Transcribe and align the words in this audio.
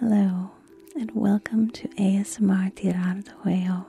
Hello, 0.00 0.50
and 0.94 1.10
welcome 1.12 1.70
to 1.70 1.88
ASMR 1.88 2.72
Tirar 2.72 3.24
de 3.24 3.32
Juego. 3.42 3.84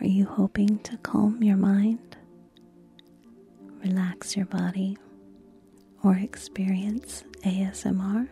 Are 0.00 0.06
you 0.06 0.26
hoping 0.26 0.78
to 0.80 0.98
calm 0.98 1.42
your 1.42 1.56
mind, 1.56 2.16
relax 3.82 4.36
your 4.36 4.44
body, 4.44 4.98
or 6.04 6.14
experience 6.16 7.24
ASMR? 7.42 8.28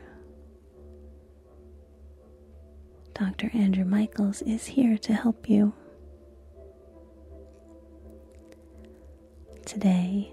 Dr. 3.14 3.50
Andrew 3.54 3.86
Michaels 3.86 4.42
is 4.42 4.66
here 4.66 4.98
to 4.98 5.14
help 5.14 5.48
you. 5.48 5.72
Today, 9.64 10.30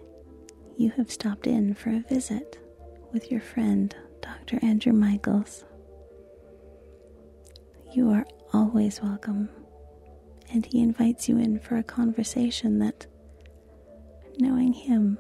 you 0.78 0.90
have 0.92 1.10
stopped 1.10 1.48
in 1.48 1.74
for 1.74 1.90
a 1.92 2.04
visit 2.10 2.60
with 3.14 3.32
your 3.32 3.42
friend, 3.42 3.96
Dr. 4.26 4.60
Andrew 4.66 4.94
Michaels. 4.94 5.64
You 7.94 8.10
are 8.10 8.26
always 8.54 9.02
welcome, 9.02 9.50
and 10.52 10.66
he 10.66 10.82
invites 10.82 11.30
you 11.30 11.38
in 11.38 11.60
for 11.60 11.78
a 11.78 11.84
conversation 11.84 12.80
that, 12.80 13.06
knowing 14.40 14.74
him, 14.74 15.18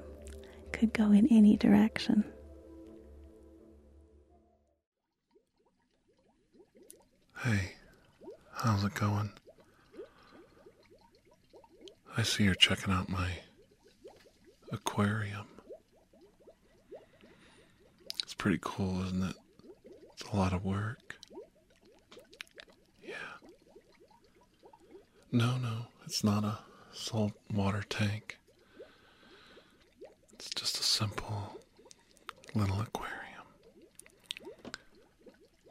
could 0.72 0.92
go 0.94 1.12
in 1.12 1.28
any 1.32 1.56
direction. 1.56 2.24
Hey, 7.44 7.74
how's 8.54 8.84
it 8.84 8.96
going? 8.96 9.32
I 12.18 12.24
see 12.24 12.44
you're 12.44 12.56
checking 12.56 12.92
out 12.94 13.08
my 13.08 13.30
aquarium. 14.72 15.48
Pretty 18.46 18.60
cool, 18.62 19.04
isn't 19.04 19.24
it? 19.24 19.36
It's 20.14 20.32
a 20.32 20.36
lot 20.36 20.54
of 20.54 20.64
work. 20.64 21.16
Yeah. 23.04 23.16
No, 25.32 25.58
no, 25.58 25.88
it's 26.06 26.24
not 26.24 26.44
a 26.44 26.60
salt 26.94 27.32
water 27.52 27.84
tank. 27.90 28.38
It's 30.34 30.52
just 30.52 30.80
a 30.80 30.84
simple 30.84 31.60
little 32.54 32.82
aquarium. 32.82 33.48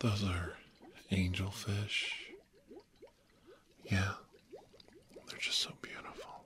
Those 0.01 0.25
are 0.25 0.55
angelfish. 1.13 2.07
Yeah, 3.85 4.15
they're 5.29 5.39
just 5.39 5.61
so 5.61 5.71
beautiful. 5.81 6.43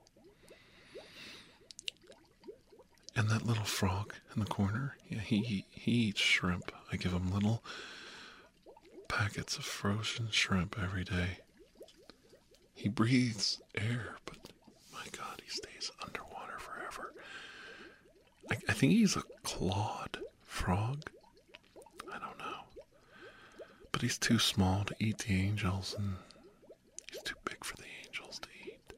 And 3.15 3.27
that 3.31 3.47
little 3.47 3.63
frog 3.63 4.13
in 4.39 4.45
the 4.45 4.51
corner, 4.51 4.95
yeah, 5.09 5.19
he 5.19 5.65
he 5.69 5.91
eats 5.91 6.21
shrimp. 6.21 6.71
I 6.91 6.95
give 6.95 7.11
him 7.11 7.33
little 7.33 7.61
packets 9.09 9.57
of 9.57 9.65
frozen 9.65 10.29
shrimp 10.31 10.77
every 10.81 11.03
day. 11.03 11.39
He 12.73 12.87
breathes 12.87 13.59
air, 13.75 14.15
but 14.25 14.37
my 14.93 15.03
God, 15.11 15.41
he 15.43 15.49
stays 15.49 15.91
underwater 16.05 16.57
forever. 16.57 17.11
I, 18.49 18.55
I 18.69 18.73
think 18.73 18.93
he's 18.93 19.17
a 19.17 19.23
clawed 19.43 20.19
frog. 20.45 21.09
I 22.07 22.19
don't 22.19 22.37
know. 22.37 22.63
But 23.91 24.01
he's 24.03 24.17
too 24.17 24.39
small 24.39 24.85
to 24.85 24.95
eat 24.99 25.17
the 25.19 25.33
angels, 25.33 25.95
and 25.97 26.15
he's 27.11 27.21
too 27.23 27.35
big 27.43 27.65
for 27.65 27.75
the 27.75 27.83
angels 28.05 28.39
to 28.39 28.47
eat. 28.65 28.93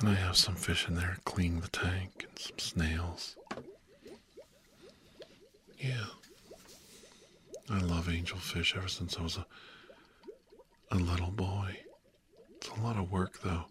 And 0.00 0.08
I 0.08 0.14
have 0.14 0.36
some 0.36 0.54
fish 0.54 0.88
in 0.88 0.94
there 0.94 1.18
cleaning 1.24 1.60
the 1.60 1.68
tank 1.68 2.24
and 2.26 2.38
some 2.38 2.58
snails. 2.58 3.36
Yeah. 5.78 6.06
I 7.68 7.78
love 7.80 8.06
angelfish 8.06 8.76
ever 8.76 8.88
since 8.88 9.18
I 9.18 9.22
was 9.22 9.36
a, 9.36 9.46
a 10.90 10.96
little 10.96 11.30
boy. 11.30 11.76
It's 12.56 12.68
a 12.68 12.80
lot 12.80 12.96
of 12.96 13.12
work, 13.12 13.42
though, 13.42 13.64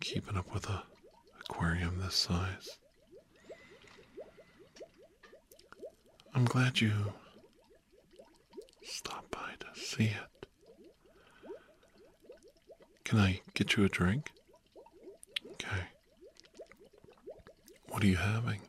keeping 0.00 0.36
up 0.36 0.52
with 0.54 0.68
a 0.70 0.82
aquarium 1.40 1.98
this 1.98 2.14
size. 2.14 2.78
I'm 6.34 6.46
glad 6.46 6.80
you 6.80 6.92
stopped 8.82 9.30
by 9.30 9.52
to 9.60 9.80
see 9.80 10.04
it. 10.04 10.46
Can 13.04 13.18
I 13.18 13.40
get 13.54 13.76
you 13.76 13.84
a 13.84 13.88
drink? 13.88 14.30
Okay. 15.60 15.82
What 17.88 18.02
are 18.02 18.06
you 18.06 18.16
having? 18.16 18.60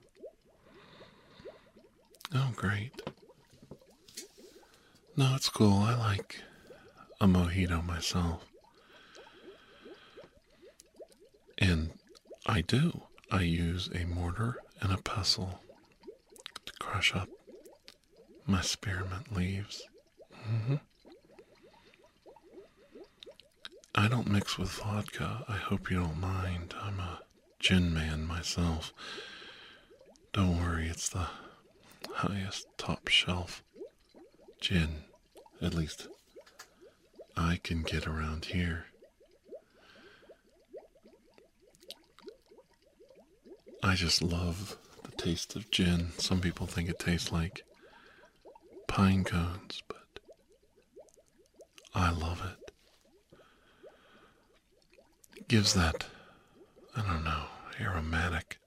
Oh, 2.33 2.51
great. 2.55 2.91
No, 5.15 5.33
it's 5.35 5.49
cool. 5.49 5.79
I 5.79 5.95
like 5.95 6.41
a 7.19 7.27
mojito 7.27 7.85
myself. 7.85 8.45
And 11.57 11.91
I 12.45 12.61
do. 12.61 13.03
I 13.31 13.41
use 13.41 13.89
a 13.93 14.05
mortar 14.05 14.57
and 14.81 14.91
a 14.91 14.97
pestle 14.97 15.61
to 16.65 16.73
crush 16.79 17.15
up 17.15 17.29
my 18.45 18.61
spearmint 18.61 19.33
leaves. 19.33 19.83
hmm 20.33 20.75
I 24.01 24.07
don't 24.07 24.31
mix 24.31 24.57
with 24.57 24.71
vodka. 24.71 25.45
I 25.47 25.57
hope 25.57 25.91
you 25.91 25.99
don't 25.99 26.19
mind. 26.19 26.73
I'm 26.81 26.99
a 26.99 27.19
gin 27.59 27.93
man 27.93 28.25
myself. 28.25 28.91
Don't 30.33 30.59
worry, 30.59 30.87
it's 30.87 31.07
the 31.07 31.27
highest 32.11 32.65
top 32.79 33.09
shelf 33.09 33.61
gin. 34.59 35.03
At 35.61 35.75
least 35.75 36.07
I 37.37 37.59
can 37.63 37.83
get 37.83 38.07
around 38.07 38.45
here. 38.45 38.85
I 43.83 43.93
just 43.93 44.23
love 44.23 44.77
the 45.03 45.11
taste 45.11 45.55
of 45.55 45.69
gin. 45.69 46.13
Some 46.17 46.41
people 46.41 46.65
think 46.65 46.89
it 46.89 46.97
tastes 46.97 47.31
like 47.31 47.63
pine 48.87 49.23
cones, 49.25 49.83
but 49.87 50.19
I 51.93 52.09
love 52.09 52.41
it. 52.43 52.60
Gives 55.47 55.73
that, 55.73 56.05
I 56.95 57.01
don't 57.01 57.23
know, 57.23 57.43
aromatic 57.79 58.59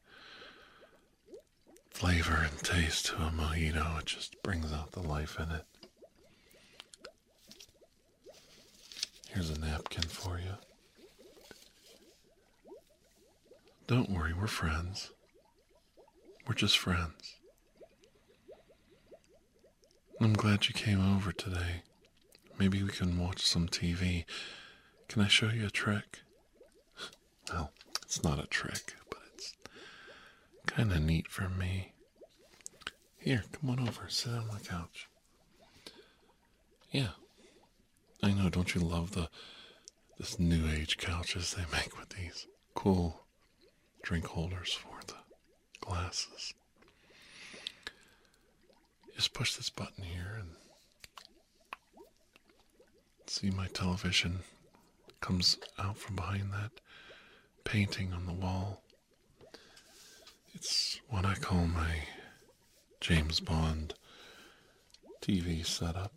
flavor 1.90 2.46
and 2.50 2.58
taste 2.58 3.06
to 3.06 3.14
a 3.14 3.30
mojito. 3.30 4.00
It 4.00 4.06
just 4.06 4.42
brings 4.42 4.72
out 4.72 4.92
the 4.92 5.00
life 5.00 5.38
in 5.38 5.50
it. 5.50 5.64
Here's 9.30 9.50
a 9.50 9.58
napkin 9.58 10.04
for 10.04 10.38
you. 10.38 10.54
Don't 13.86 14.10
worry, 14.10 14.32
we're 14.32 14.46
friends. 14.46 15.10
We're 16.46 16.54
just 16.54 16.78
friends. 16.78 17.36
I'm 20.20 20.34
glad 20.34 20.68
you 20.68 20.74
came 20.74 21.00
over 21.16 21.32
today. 21.32 21.82
Maybe 22.58 22.82
we 22.82 22.90
can 22.90 23.18
watch 23.18 23.46
some 23.46 23.68
TV. 23.68 24.24
Can 25.08 25.22
I 25.22 25.28
show 25.28 25.48
you 25.48 25.66
a 25.66 25.70
trick? 25.70 26.20
Well, 27.52 27.72
it's 28.02 28.22
not 28.22 28.42
a 28.42 28.46
trick, 28.46 28.94
but 29.10 29.20
it's 29.34 29.54
kind 30.66 30.92
of 30.92 31.02
neat 31.02 31.28
for 31.28 31.48
me. 31.48 31.92
Here, 33.18 33.44
come 33.52 33.70
on 33.70 33.80
over, 33.88 34.08
sit 34.08 34.32
on 34.32 34.48
the 34.48 34.60
couch. 34.60 35.08
Yeah, 36.90 37.08
I 38.22 38.32
know. 38.32 38.48
Don't 38.50 38.74
you 38.74 38.80
love 38.80 39.12
the 39.12 39.28
this 40.18 40.38
new 40.38 40.68
age 40.68 40.96
couches 40.98 41.54
they 41.54 41.64
make 41.76 41.98
with 41.98 42.10
these 42.10 42.46
cool 42.74 43.24
drink 44.02 44.26
holders 44.26 44.72
for 44.72 45.00
the 45.06 45.14
glasses? 45.80 46.54
Just 49.16 49.32
push 49.32 49.54
this 49.54 49.70
button 49.70 50.04
here 50.04 50.36
and 50.38 50.50
see 53.26 53.50
my 53.50 53.66
television 53.68 54.40
comes 55.20 55.56
out 55.78 55.96
from 55.96 56.16
behind 56.16 56.52
that 56.52 56.70
painting 57.64 58.12
on 58.12 58.26
the 58.26 58.32
wall. 58.32 58.82
It's 60.54 61.00
what 61.08 61.24
I 61.24 61.34
call 61.34 61.66
my 61.66 62.04
James 63.00 63.40
Bond 63.40 63.94
TV 65.20 65.66
setup. 65.66 66.12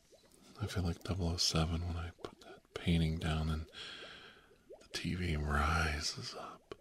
I 0.61 0.67
feel 0.67 0.83
like 0.83 0.97
007 1.05 1.81
when 1.87 1.97
I 1.97 2.09
put 2.23 2.39
that 2.41 2.73
painting 2.73 3.17
down 3.17 3.49
and 3.49 3.65
the 4.81 4.97
TV 4.97 5.37
rises 5.37 6.35
up 6.39 6.75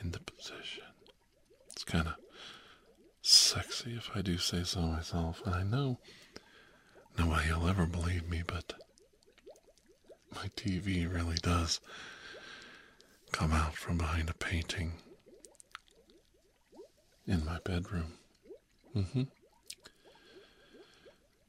into 0.00 0.18
position. 0.20 0.84
It's 1.70 1.84
kind 1.84 2.08
of 2.08 2.14
sexy 3.22 3.94
if 3.96 4.10
I 4.14 4.22
do 4.22 4.38
say 4.38 4.64
so 4.64 4.80
myself. 4.80 5.42
And 5.46 5.54
I 5.54 5.62
know 5.62 5.98
nobody 7.18 7.52
will 7.52 7.68
ever 7.68 7.86
believe 7.86 8.28
me, 8.28 8.42
but 8.46 8.74
my 10.34 10.48
TV 10.56 11.12
really 11.12 11.36
does 11.36 11.80
come 13.34 13.52
out 13.52 13.74
from 13.74 13.98
behind 13.98 14.30
a 14.30 14.34
painting 14.34 14.92
in 17.26 17.44
my 17.44 17.58
bedroom. 17.64 18.12
Mm-hmm. 18.94 19.22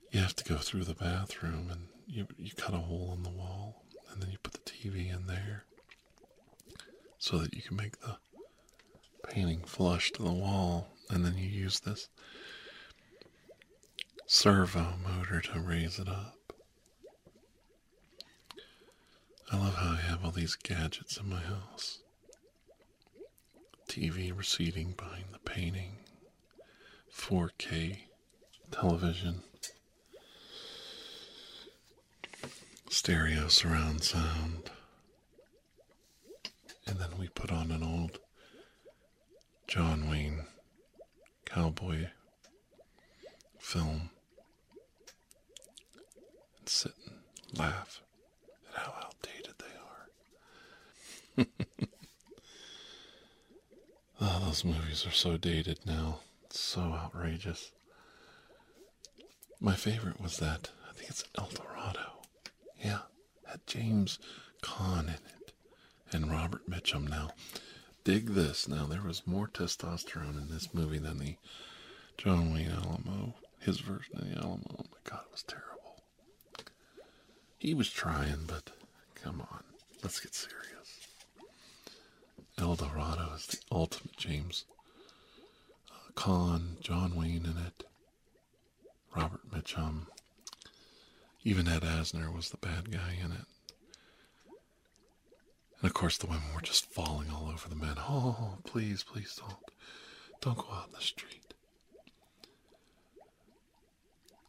you 0.10 0.20
have 0.20 0.36
to 0.38 0.44
go 0.44 0.56
through 0.58 0.86
the 0.86 0.96
bathroom 0.96 1.68
and 1.70 1.82
you 2.08 2.26
you 2.40 2.50
cut 2.58 2.74
a 2.74 2.78
hole 2.78 3.14
in 3.16 3.22
the 3.22 3.30
wall 3.30 3.84
and 4.12 4.20
then 4.20 4.32
you 4.32 4.38
put 4.42 4.54
the 4.54 4.72
TV 4.72 5.14
in 5.14 5.28
there 5.28 5.66
so 7.20 7.38
that 7.38 7.54
you 7.54 7.62
can 7.62 7.78
make 7.78 8.00
the 8.00 8.18
painting 9.28 9.62
flush 9.64 10.12
to 10.14 10.24
the 10.24 10.34
wall 10.34 10.88
and 11.12 11.24
then 11.24 11.38
you 11.38 11.48
use 11.48 11.82
this 11.82 12.10
servo 14.26 14.96
motor 15.08 15.40
to 15.40 15.60
raise 15.60 16.00
it 16.00 16.08
up. 16.10 16.45
I 19.52 19.58
love 19.58 19.76
how 19.76 19.92
I 19.92 20.02
have 20.10 20.26
all 20.26 20.32
these 20.32 20.56
gadgets 20.56 21.18
in 21.18 21.30
my 21.30 21.40
house. 21.42 22.00
TV 23.88 24.36
receding 24.36 24.94
behind 24.98 25.26
the 25.32 25.40
painting, 25.40 25.98
4K 27.16 28.00
television, 28.72 29.44
stereo 32.90 33.48
surround 33.48 34.04
sound, 34.04 34.72
and 36.88 36.98
then 37.00 37.10
we 37.20 37.28
put 37.30 37.52
on 37.52 37.72
an 37.72 37.84
old 37.84 38.20
John 39.68 40.10
Wayne 40.10 40.46
cowboy 41.46 42.08
film 43.60 44.10
and 46.60 46.68
sit 46.70 46.94
and 47.08 47.60
laugh 47.60 48.02
at 48.76 48.82
how. 48.84 49.05
Oh, 51.38 51.46
those 54.46 54.64
movies 54.66 55.06
are 55.06 55.12
so 55.12 55.38
dated 55.38 55.80
now. 55.86 56.20
It's 56.46 56.60
so 56.60 56.82
outrageous. 56.82 57.72
My 59.60 59.76
favorite 59.76 60.22
was 60.22 60.38
that, 60.38 60.70
I 60.90 60.94
think 60.94 61.10
it's 61.10 61.24
El 61.38 61.50
Dorado. 61.54 62.22
Yeah, 62.84 63.00
had 63.46 63.66
James 63.68 64.20
Caan 64.62 65.04
in 65.08 65.10
it 65.14 65.54
and 66.12 66.32
Robert 66.32 66.70
Mitchum. 66.70 67.08
Now, 67.10 67.32
dig 68.04 68.28
this. 68.30 68.68
Now, 68.68 68.86
there 68.86 69.02
was 69.02 69.26
more 69.26 69.48
testosterone 69.48 70.38
in 70.42 70.50
this 70.50 70.74
movie 70.74 71.00
than 71.00 71.18
the 71.20 71.36
John 72.18 72.54
Wayne 72.54 72.72
Alamo, 72.72 73.36
his 73.60 73.80
version 73.80 74.18
of 74.18 74.30
the 74.30 74.38
Alamo. 74.38 74.64
Oh 74.80 74.86
my 74.92 75.10
God, 75.10 75.22
it 75.26 75.32
was 75.32 75.44
terrible. 75.44 76.04
He 77.58 77.74
was 77.74 77.90
trying, 77.90 78.46
but 78.48 78.72
come 79.16 79.42
on, 79.42 79.64
let's 80.04 80.20
get 80.20 80.34
serious. 80.36 80.75
El 82.58 82.76
Dorado 82.76 83.34
is 83.36 83.48
the 83.48 83.58
ultimate 83.70 84.16
James 84.16 84.66
uh, 85.92 86.12
Caan, 86.14 86.80
John 86.80 87.16
Wayne 87.16 87.46
in 87.46 87.58
it, 87.58 87.84
Robert 89.16 89.50
Mitchum, 89.52 90.08
even 91.44 91.68
Ed 91.68 91.82
Asner 91.82 92.34
was 92.34 92.50
the 92.50 92.58
bad 92.58 92.92
guy 92.92 93.18
in 93.24 93.32
it. 93.32 93.46
And 95.82 95.90
of 95.90 95.94
course, 95.94 96.18
the 96.18 96.28
women 96.28 96.54
were 96.56 96.62
just 96.62 96.86
falling 96.92 97.30
all 97.30 97.50
over 97.52 97.68
the 97.68 97.76
men. 97.76 97.96
Oh, 97.98 98.58
please, 98.64 99.04
please 99.04 99.38
don't. 99.38 99.58
Don't 100.42 100.58
go 100.58 100.74
out 100.74 100.88
in 100.88 100.94
the 100.94 101.02
street. 101.02 101.54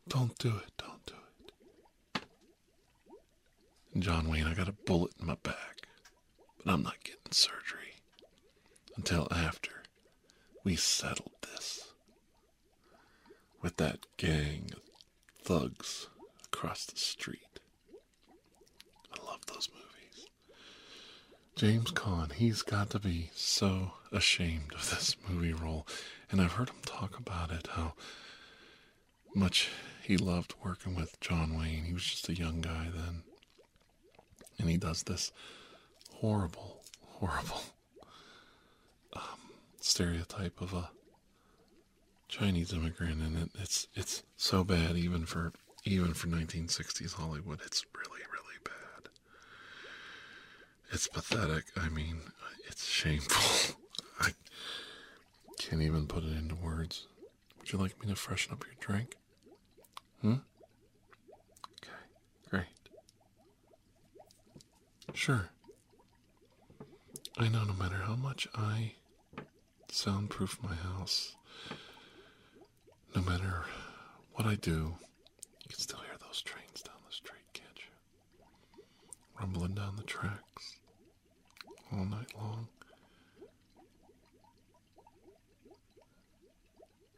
Don't 0.09 0.39
do 0.39 0.49
it. 0.57 0.71
Don't 0.79 1.05
do 1.07 1.15
it. 2.15 2.23
And 3.93 4.03
John 4.03 4.29
Wayne, 4.29 4.47
I 4.47 4.55
got 4.55 4.69
a 4.69 4.73
bullet 4.73 5.13
in 5.21 5.27
my 5.27 5.37
back, 5.43 5.89
but 6.57 6.73
I'm 6.73 6.83
not 6.85 7.03
getting 7.03 7.33
surgery 7.33 7.96
until 8.97 9.29
after 9.31 9.83
we 10.65 10.77
settled 10.77 11.33
this 11.43 11.93
with 13.63 13.77
that 13.77 14.07
gang 14.17 14.71
of 14.73 14.83
thugs 15.43 16.09
across 16.45 16.87
the 16.87 16.97
street. 16.97 17.61
I 19.13 19.25
love 19.25 19.45
those 19.47 19.69
movies. 19.73 20.27
James 21.55 21.93
Caan, 21.93 22.33
he's 22.33 22.63
got 22.63 22.91
to 22.91 22.99
be 22.99 23.31
so 23.35 23.93
ashamed 24.13 24.73
of 24.75 24.91
this 24.91 25.17
movie 25.29 25.53
role. 25.53 25.87
And 26.31 26.41
I've 26.41 26.53
heard 26.53 26.71
him 26.71 26.83
talk 26.85 27.19
about 27.19 27.51
it, 27.51 27.69
how 27.73 27.95
much 29.35 29.71
he 30.03 30.17
loved 30.17 30.55
working 30.65 30.95
with 30.95 31.21
John 31.21 31.57
Wayne. 31.57 31.85
He 31.85 31.93
was 31.93 32.05
just 32.05 32.29
a 32.29 32.35
young 32.35 32.61
guy 32.61 32.89
then. 32.95 33.23
And 34.59 34.69
he 34.69 34.77
does 34.77 35.03
this 35.05 35.33
horrible, 36.15 36.83
horrible 37.03 37.63
stereotype 39.97 40.61
of 40.61 40.75
a 40.75 40.91
Chinese 42.29 42.71
immigrant, 42.75 43.23
and 43.23 43.35
it, 43.39 43.51
it's 43.59 43.89
it's 43.95 44.25
so 44.37 44.63
bad 44.63 44.95
even 44.95 45.25
for 45.25 45.55
even 45.87 46.13
for 46.13 46.27
1960s 46.27 47.15
Hollywood. 47.15 47.61
It's 47.65 47.83
really 47.97 48.21
really 48.31 48.59
bad. 48.63 49.09
It's 50.93 51.09
pathetic. 51.09 51.65
I 51.79 51.89
mean, 51.89 52.19
it's 52.69 52.85
shameful. 52.87 53.77
I 54.21 54.33
can't 55.59 55.81
even 55.81 56.07
put 56.07 56.25
it 56.25 56.37
into 56.37 56.57
words. 56.57 57.07
Would 57.59 57.73
you 57.73 57.79
like 57.79 57.99
me 57.99 58.11
to 58.11 58.17
freshen 58.17 58.53
up 58.53 58.65
your 58.67 58.75
drink? 58.79 59.17
Hmm? 60.21 60.35
Okay, 61.81 62.05
great. 62.51 62.67
Sure. 65.15 65.49
I 67.39 67.49
know 67.49 67.65
no 67.65 67.73
matter 67.73 68.03
how 68.05 68.17
much 68.17 68.47
I 68.55 68.93
soundproof 69.91 70.59
my 70.63 70.75
house, 70.75 71.37
no 73.15 73.23
matter 73.23 73.65
what 74.35 74.47
I 74.47 74.55
do, 74.57 74.95
you 75.63 75.69
can 75.69 75.79
still 75.79 76.01
hear 76.01 76.17
those 76.21 76.43
trains 76.43 76.83
down 76.83 76.97
the 77.09 77.15
street, 77.15 77.43
can't 77.53 77.79
you? 77.79 78.83
Rumbling 79.41 79.75
down 79.75 79.97
the 79.97 80.03
tracks 80.03 80.77
all 81.93 82.05
night 82.05 82.33
long. 82.37 82.69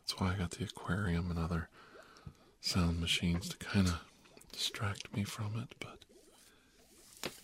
That's 0.00 0.20
why 0.20 0.32
I 0.32 0.36
got 0.36 0.52
the 0.52 0.64
aquarium 0.64 1.30
and 1.30 1.38
other 1.38 1.68
sound 2.60 3.00
machines 3.00 3.48
to 3.48 3.56
kind 3.58 3.88
of 3.88 4.00
distract 4.52 5.14
me 5.14 5.24
from 5.24 5.58
it, 5.58 5.74
but 5.80 6.04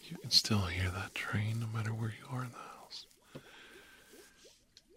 you 0.03 0.17
can 0.19 0.31
still 0.31 0.67
hear 0.67 0.91
that 0.91 1.15
train 1.15 1.61
no 1.61 1.67
matter 1.67 1.91
where 1.93 2.11
you 2.19 2.27
are 2.37 2.45
in 2.45 2.51
the 2.51 2.57
house. 2.57 2.74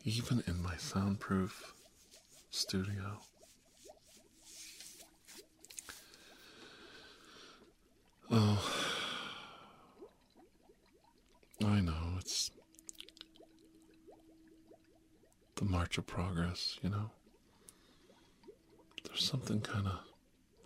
Even 0.07 0.41
in 0.47 0.63
my 0.63 0.77
soundproof 0.77 1.73
studio. 2.49 3.19
Oh, 8.31 8.73
I 11.65 11.81
know, 11.81 11.93
it's 12.19 12.51
the 15.57 15.65
march 15.65 15.97
of 15.97 16.07
progress, 16.07 16.79
you 16.81 16.89
know? 16.89 17.11
There's 19.03 19.25
something 19.25 19.59
kind 19.59 19.87
of 19.87 19.99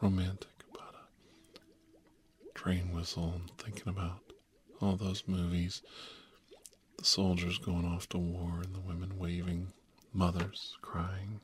romantic 0.02 0.50
about 0.72 0.94
a 0.94 2.54
train 2.60 2.92
whistle 2.94 3.34
and 3.34 3.50
thinking 3.58 3.90
about 3.90 4.20
all 4.80 4.96
those 4.98 5.24
movies. 5.26 5.82
The 7.02 7.08
soldiers 7.08 7.58
going 7.58 7.84
off 7.84 8.08
to 8.10 8.20
war 8.20 8.62
and 8.64 8.76
the 8.76 8.80
women 8.80 9.18
waving, 9.18 9.74
mothers 10.14 10.78
crying, 10.84 11.42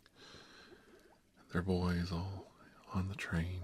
their 1.51 1.63
boys 1.63 2.11
all 2.11 2.45
on 2.93 3.07
the 3.09 3.15
train. 3.15 3.63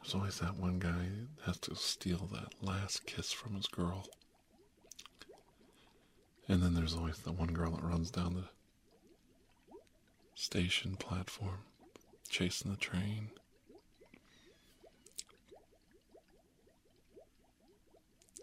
There's 0.00 0.14
always 0.14 0.38
that 0.38 0.56
one 0.56 0.78
guy 0.78 1.08
that 1.36 1.46
has 1.46 1.58
to 1.62 1.74
steal 1.74 2.28
that 2.32 2.54
last 2.62 3.06
kiss 3.06 3.32
from 3.32 3.56
his 3.56 3.66
girl. 3.66 4.06
And 6.46 6.62
then 6.62 6.74
there's 6.74 6.94
always 6.94 7.18
the 7.18 7.32
one 7.32 7.52
girl 7.52 7.72
that 7.72 7.82
runs 7.82 8.12
down 8.12 8.34
the 8.34 8.50
station 10.36 10.94
platform, 10.94 11.64
chasing 12.28 12.70
the 12.70 12.76
train. 12.76 13.30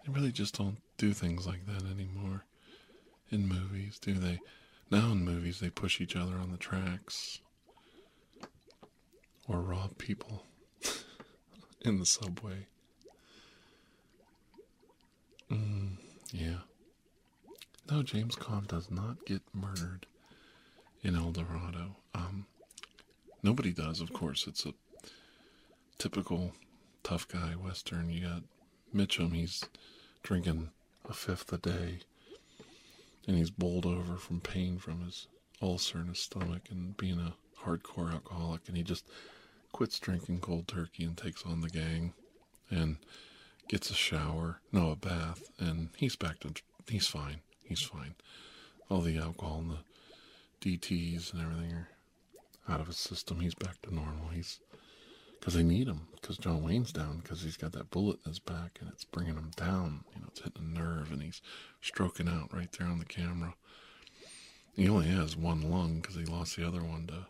I 0.06 0.12
really 0.12 0.34
just 0.34 0.58
don't 0.58 0.80
do 1.00 1.14
things 1.14 1.48
like 1.48 1.66
that 1.66 1.90
anymore 1.90 2.44
in 3.32 3.48
movies, 3.48 3.98
do 4.00 4.14
they? 4.16 4.40
Now 4.92 5.14
in 5.14 5.24
movies, 5.24 5.60
they 5.60 5.70
push 5.70 6.02
each 6.02 6.16
other 6.16 6.36
on 6.36 6.52
the 6.52 6.58
tracks 6.58 7.40
or 9.48 9.62
rob 9.62 9.98
people 9.98 10.44
in 11.82 12.00
the 12.00 12.06
subway. 12.06 12.68
Mm, 15.50 15.98
yeah. 16.34 16.60
No, 17.90 18.04
James 18.04 18.36
Caan 18.36 18.68
does 18.68 18.92
not 18.92 19.26
get 19.26 19.42
murdered 19.54 20.06
in 21.02 21.16
El 21.16 21.32
Dorado. 21.32 21.96
Um, 22.14 22.46
nobody 23.42 23.72
does, 23.72 24.02
of 24.02 24.12
course. 24.12 24.48
It's 24.48 24.66
a 24.66 24.74
typical 25.98 26.52
tough 27.04 27.26
guy 27.28 27.52
western. 27.52 28.10
You 28.10 28.28
got 28.28 28.44
Mitchum, 28.94 29.34
he's 29.34 29.64
drinking 30.24 30.72
a 31.10 31.14
fifth 31.14 31.52
a 31.52 31.58
day, 31.58 32.00
and 33.28 33.36
he's 33.36 33.50
bowled 33.50 33.86
over 33.86 34.16
from 34.16 34.40
pain 34.40 34.78
from 34.78 35.02
his 35.02 35.28
ulcer 35.62 36.00
in 36.00 36.08
his 36.08 36.20
stomach 36.20 36.70
and 36.70 36.96
being 36.96 37.20
a 37.20 37.34
hardcore 37.66 38.14
alcoholic, 38.14 38.68
and 38.68 38.78
he 38.78 38.84
just 38.84 39.06
quits 39.72 40.00
drinking 40.00 40.40
cold 40.40 40.68
turkey 40.68 41.04
and 41.04 41.18
takes 41.18 41.46
on 41.46 41.62
the 41.62 41.70
gang 41.70 42.14
and 42.70 42.98
gets 43.68 43.90
a 43.90 43.94
shower, 43.96 44.62
no, 44.72 44.92
a 44.92 44.96
bath, 44.96 45.52
and 45.60 45.90
he's 45.98 46.16
back 46.16 46.40
to, 46.40 46.54
he's 46.88 47.08
fine. 47.08 47.42
He's 47.64 47.82
fine. 47.82 48.16
All 48.90 49.02
the 49.02 49.18
alcohol 49.18 49.60
and 49.60 49.72
the 49.72 50.78
DTs 50.78 51.34
and 51.34 51.42
everything 51.42 51.74
are 51.74 51.90
out 52.68 52.82
of 52.82 52.88
his 52.88 52.98
system. 52.98 53.40
He's 53.40 53.56
back 53.56 53.82
to 53.84 53.94
normal. 53.94 54.30
He's, 54.34 54.60
because 55.50 55.64
they 55.64 55.68
need 55.68 55.88
him, 55.88 56.02
because 56.14 56.38
John 56.38 56.62
Wayne's 56.62 56.92
down, 56.92 57.22
because 57.24 57.42
he's 57.42 57.58
got 57.58 57.72
that 57.72 57.90
bullet 57.90 58.20
in 58.24 58.30
his 58.30 58.38
back 58.38 58.78
and 58.80 58.88
it's 58.88 59.04
bringing 59.04 59.34
him 59.34 59.50
down. 59.56 60.04
You 60.14 60.22
know, 60.22 60.28
it's 60.28 60.42
hitting 60.42 60.62
a 60.62 60.80
nerve 60.80 61.12
and 61.12 61.24
he's 61.24 61.42
stroking 61.82 62.28
out 62.28 62.54
right 62.54 62.72
there 62.78 62.88
on 62.88 63.00
the 63.00 63.06
camera. 63.06 63.56
He 64.76 64.88
only 64.88 65.08
has 65.08 65.36
one 65.36 65.72
lung 65.72 66.02
because 66.02 66.16
he 66.18 66.24
lost 66.24 66.56
the 66.56 66.68
other 66.68 66.84
one 66.84 67.08
to 67.08 67.26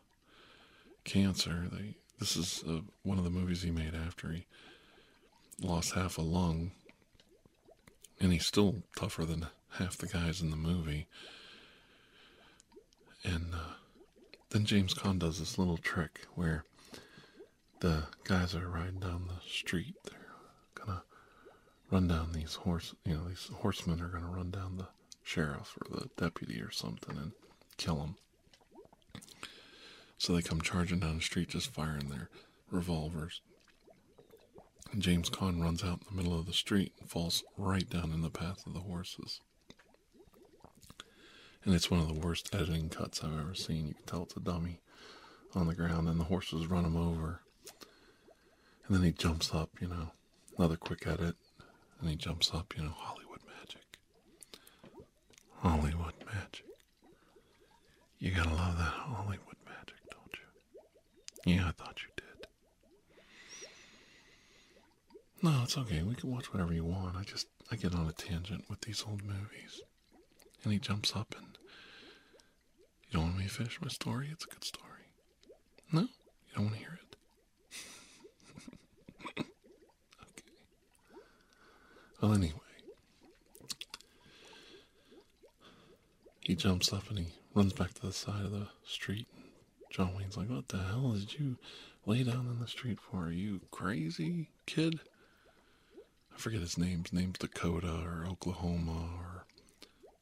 cancer. 1.05 1.69
They 1.71 1.95
this 2.19 2.35
is 2.35 2.61
uh, 2.67 2.81
one 3.03 3.19
of 3.19 3.23
the 3.23 3.29
movies 3.29 3.61
he 3.61 3.71
made 3.71 3.95
after 3.95 4.33
he 4.33 4.45
lost 5.61 5.93
half 5.93 6.17
a 6.17 6.21
lung, 6.21 6.71
and 8.19 8.33
he's 8.33 8.45
still 8.45 8.83
tougher 8.97 9.23
than 9.23 9.45
half 9.77 9.97
the 9.97 10.07
guys 10.07 10.41
in 10.41 10.49
the 10.49 10.57
movie. 10.57 11.07
And 13.23 13.53
uh, 13.53 13.75
then 14.49 14.65
James 14.65 14.93
Caan 14.93 15.19
does 15.19 15.39
this 15.39 15.57
little 15.57 15.77
trick 15.77 16.25
where 16.35 16.65
the 17.79 18.07
guys 18.23 18.55
are 18.55 18.67
riding 18.67 18.99
down 18.99 19.27
the 19.27 19.49
street. 19.49 19.95
They're 20.05 20.27
gonna 20.75 21.03
run 21.89 22.07
down 22.07 22.33
these 22.33 22.55
horse, 22.55 22.93
you 23.05 23.15
know, 23.15 23.27
these 23.27 23.49
horsemen 23.55 24.01
are 24.01 24.09
gonna 24.09 24.29
run 24.29 24.51
down 24.51 24.77
the 24.77 24.87
sheriff 25.23 25.77
or 25.77 25.99
the 25.99 26.09
deputy 26.17 26.61
or 26.61 26.71
something 26.71 27.17
and 27.17 27.31
kill 27.77 28.01
him. 28.01 28.15
So 30.17 30.33
they 30.33 30.41
come 30.41 30.61
charging 30.61 30.99
down 30.99 31.17
the 31.17 31.23
street, 31.23 31.49
just 31.49 31.73
firing 31.73 32.09
their 32.09 32.29
revolvers. 32.69 33.41
And 34.91 35.01
James 35.01 35.29
Caan 35.29 35.61
runs 35.61 35.83
out 35.83 36.01
in 36.01 36.07
the 36.09 36.21
middle 36.21 36.37
of 36.37 36.45
the 36.45 36.53
street 36.53 36.93
and 36.99 37.09
falls 37.09 37.43
right 37.57 37.89
down 37.89 38.11
in 38.11 38.21
the 38.21 38.29
path 38.29 38.65
of 38.65 38.73
the 38.73 38.81
horses. 38.81 39.39
And 41.63 41.73
it's 41.73 41.91
one 41.91 41.99
of 41.99 42.07
the 42.07 42.19
worst 42.19 42.53
editing 42.53 42.89
cuts 42.89 43.23
I've 43.23 43.39
ever 43.39 43.53
seen. 43.53 43.87
You 43.87 43.93
can 43.93 44.03
tell 44.05 44.23
it's 44.23 44.35
a 44.35 44.39
dummy 44.39 44.81
on 45.53 45.67
the 45.67 45.75
ground, 45.75 46.09
and 46.09 46.19
the 46.19 46.25
horses 46.25 46.67
run 46.67 46.85
him 46.85 46.95
over. 46.97 47.41
And 48.89 48.97
then 48.97 49.03
he 49.03 49.11
jumps 49.11 49.53
up, 49.53 49.69
you 49.79 49.87
know, 49.87 50.11
another 50.57 50.75
quick 50.75 51.05
edit, 51.07 51.35
and 52.01 52.09
he 52.09 52.15
jumps 52.15 52.51
up, 52.53 52.73
you 52.75 52.83
know, 52.83 52.93
Hollywood 52.97 53.39
magic. 53.59 53.85
Hollywood 55.59 56.13
magic. 56.25 56.65
You 58.17 58.31
gotta 58.31 58.49
love 58.49 58.77
that 58.77 58.83
Hollywood 58.83 59.55
magic, 59.65 59.95
don't 60.11 60.33
you? 61.45 61.53
Yeah, 61.53 61.67
I 61.69 61.71
thought 61.71 61.99
you 62.01 62.09
did. 62.17 62.47
No, 65.41 65.61
it's 65.63 65.77
okay. 65.77 66.03
We 66.03 66.15
can 66.15 66.31
watch 66.31 66.51
whatever 66.51 66.73
you 66.73 66.83
want. 66.83 67.15
I 67.15 67.23
just, 67.23 67.47
I 67.71 67.75
get 67.77 67.95
on 67.95 68.07
a 68.07 68.11
tangent 68.11 68.65
with 68.69 68.81
these 68.81 69.05
old 69.07 69.23
movies. 69.23 69.81
And 70.63 70.73
he 70.73 70.79
jumps 70.79 71.15
up 71.15 71.33
and. 71.37 71.45
You 73.09 73.17
don't 73.19 73.23
want 73.29 73.37
me 73.39 73.43
to 73.45 73.49
finish 73.49 73.81
my 73.81 73.87
story? 73.87 74.29
It's 74.31 74.45
a 74.45 74.47
good 74.47 74.63
story. 74.63 74.85
No? 75.91 76.01
You 76.01 76.07
don't 76.55 76.65
want 76.65 76.75
to 76.75 76.79
hear 76.79 76.99
it? 77.01 77.15
okay. 79.39 79.47
Well, 82.21 82.33
anyway. 82.33 82.53
He 86.41 86.55
jumps 86.55 86.91
up 86.91 87.09
and 87.09 87.19
he 87.19 87.27
runs 87.53 87.73
back 87.73 87.93
to 87.93 88.07
the 88.07 88.11
side 88.11 88.43
of 88.43 88.51
the 88.51 88.67
street. 88.85 89.27
John 89.89 90.15
Wayne's 90.15 90.35
like, 90.35 90.49
What 90.49 90.67
the 90.67 90.77
hell 90.77 91.11
did 91.11 91.39
you 91.39 91.57
lay 92.05 92.23
down 92.23 92.47
in 92.51 92.59
the 92.59 92.67
street 92.67 92.99
for? 92.99 93.25
Are 93.25 93.31
you 93.31 93.61
crazy, 93.71 94.49
kid? 94.65 94.99
I 96.33 96.37
forget 96.37 96.61
his 96.61 96.77
name. 96.77 97.03
His 97.03 97.13
name's 97.13 97.37
Dakota 97.39 98.01
or 98.03 98.25
Oklahoma 98.29 99.09
or 99.17 99.45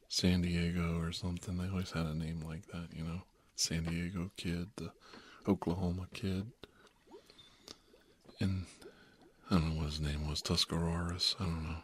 San 0.10 0.42
Diego 0.42 1.00
or 1.00 1.12
something. 1.12 1.58
They 1.58 1.70
always 1.70 1.92
had 1.92 2.06
a 2.06 2.14
name 2.14 2.42
like 2.46 2.68
that, 2.68 2.90
you 2.94 3.04
know. 3.04 3.22
San 3.56 3.84
Diego 3.84 4.32
kid, 4.38 4.68
the 4.76 4.92
Oklahoma 5.48 6.08
kid. 6.14 6.52
And 8.40 8.66
I 9.50 9.56
don't 9.56 9.70
know 9.70 9.76
what 9.78 9.86
his 9.86 10.02
name 10.02 10.28
was, 10.28 10.42
Tuscaroras. 10.42 11.36
I 11.40 11.46
don't 11.46 11.64
know. 11.64 11.78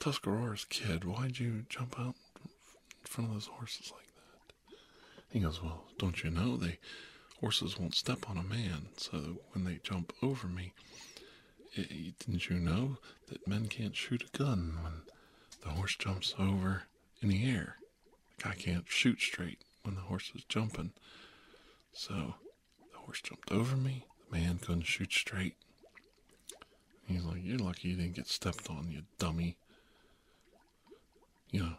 Tuscaroras 0.00 0.64
kid, 0.68 1.04
why'd 1.04 1.38
you 1.38 1.66
jump 1.68 1.98
out 2.00 2.14
in 2.42 3.04
front 3.04 3.28
of 3.28 3.34
those 3.34 3.46
horses 3.46 3.92
like 3.94 4.06
that? 4.06 4.76
He 5.30 5.40
goes, 5.40 5.62
Well, 5.62 5.84
don't 5.98 6.24
you 6.24 6.30
know 6.30 6.56
they 6.56 6.78
horses 7.40 7.78
won't 7.78 7.94
step 7.94 8.30
on 8.30 8.38
a 8.38 8.42
man, 8.42 8.88
so 8.96 9.38
when 9.52 9.64
they 9.64 9.80
jump 9.82 10.14
over 10.22 10.46
me, 10.46 10.72
it, 11.74 12.18
didn't 12.20 12.48
you 12.48 12.56
know 12.56 12.96
that 13.28 13.46
men 13.46 13.68
can't 13.68 13.94
shoot 13.94 14.24
a 14.24 14.38
gun 14.38 14.78
when 14.82 15.02
the 15.62 15.70
horse 15.70 15.94
jumps 15.94 16.34
over 16.38 16.84
in 17.20 17.28
the 17.28 17.50
air? 17.50 17.76
The 18.38 18.44
guy 18.44 18.54
can't 18.54 18.88
shoot 18.88 19.20
straight 19.20 19.60
when 19.82 19.94
the 19.94 20.00
horse 20.02 20.32
is 20.34 20.44
jumping. 20.44 20.92
So 21.92 22.34
the 22.92 22.98
horse 22.98 23.20
jumped 23.20 23.52
over 23.52 23.76
me, 23.76 24.06
the 24.30 24.38
man 24.38 24.58
couldn't 24.58 24.86
shoot 24.86 25.12
straight. 25.12 25.56
He's 27.08 27.24
like, 27.24 27.40
You're 27.42 27.58
lucky 27.58 27.88
you 27.88 27.96
didn't 27.96 28.14
get 28.14 28.28
stepped 28.28 28.70
on, 28.70 28.90
you 28.90 29.02
dummy. 29.18 29.56
You 31.50 31.60
know, 31.60 31.72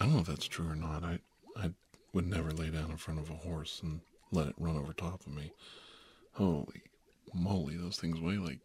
I 0.00 0.04
don't 0.04 0.14
know 0.14 0.20
if 0.20 0.26
that's 0.26 0.48
true 0.48 0.68
or 0.68 0.74
not. 0.74 1.04
I, 1.04 1.20
I 1.56 1.70
would 2.12 2.26
never 2.26 2.50
lay 2.50 2.70
down 2.70 2.90
in 2.90 2.96
front 2.96 3.20
of 3.20 3.30
a 3.30 3.34
horse 3.34 3.80
and 3.82 4.00
let 4.32 4.48
it 4.48 4.54
run 4.58 4.76
over 4.76 4.92
top 4.92 5.20
of 5.26 5.32
me. 5.32 5.52
Holy 6.32 6.82
moly, 7.34 7.76
those 7.76 7.96
things 7.96 8.20
weigh 8.20 8.38
like 8.38 8.60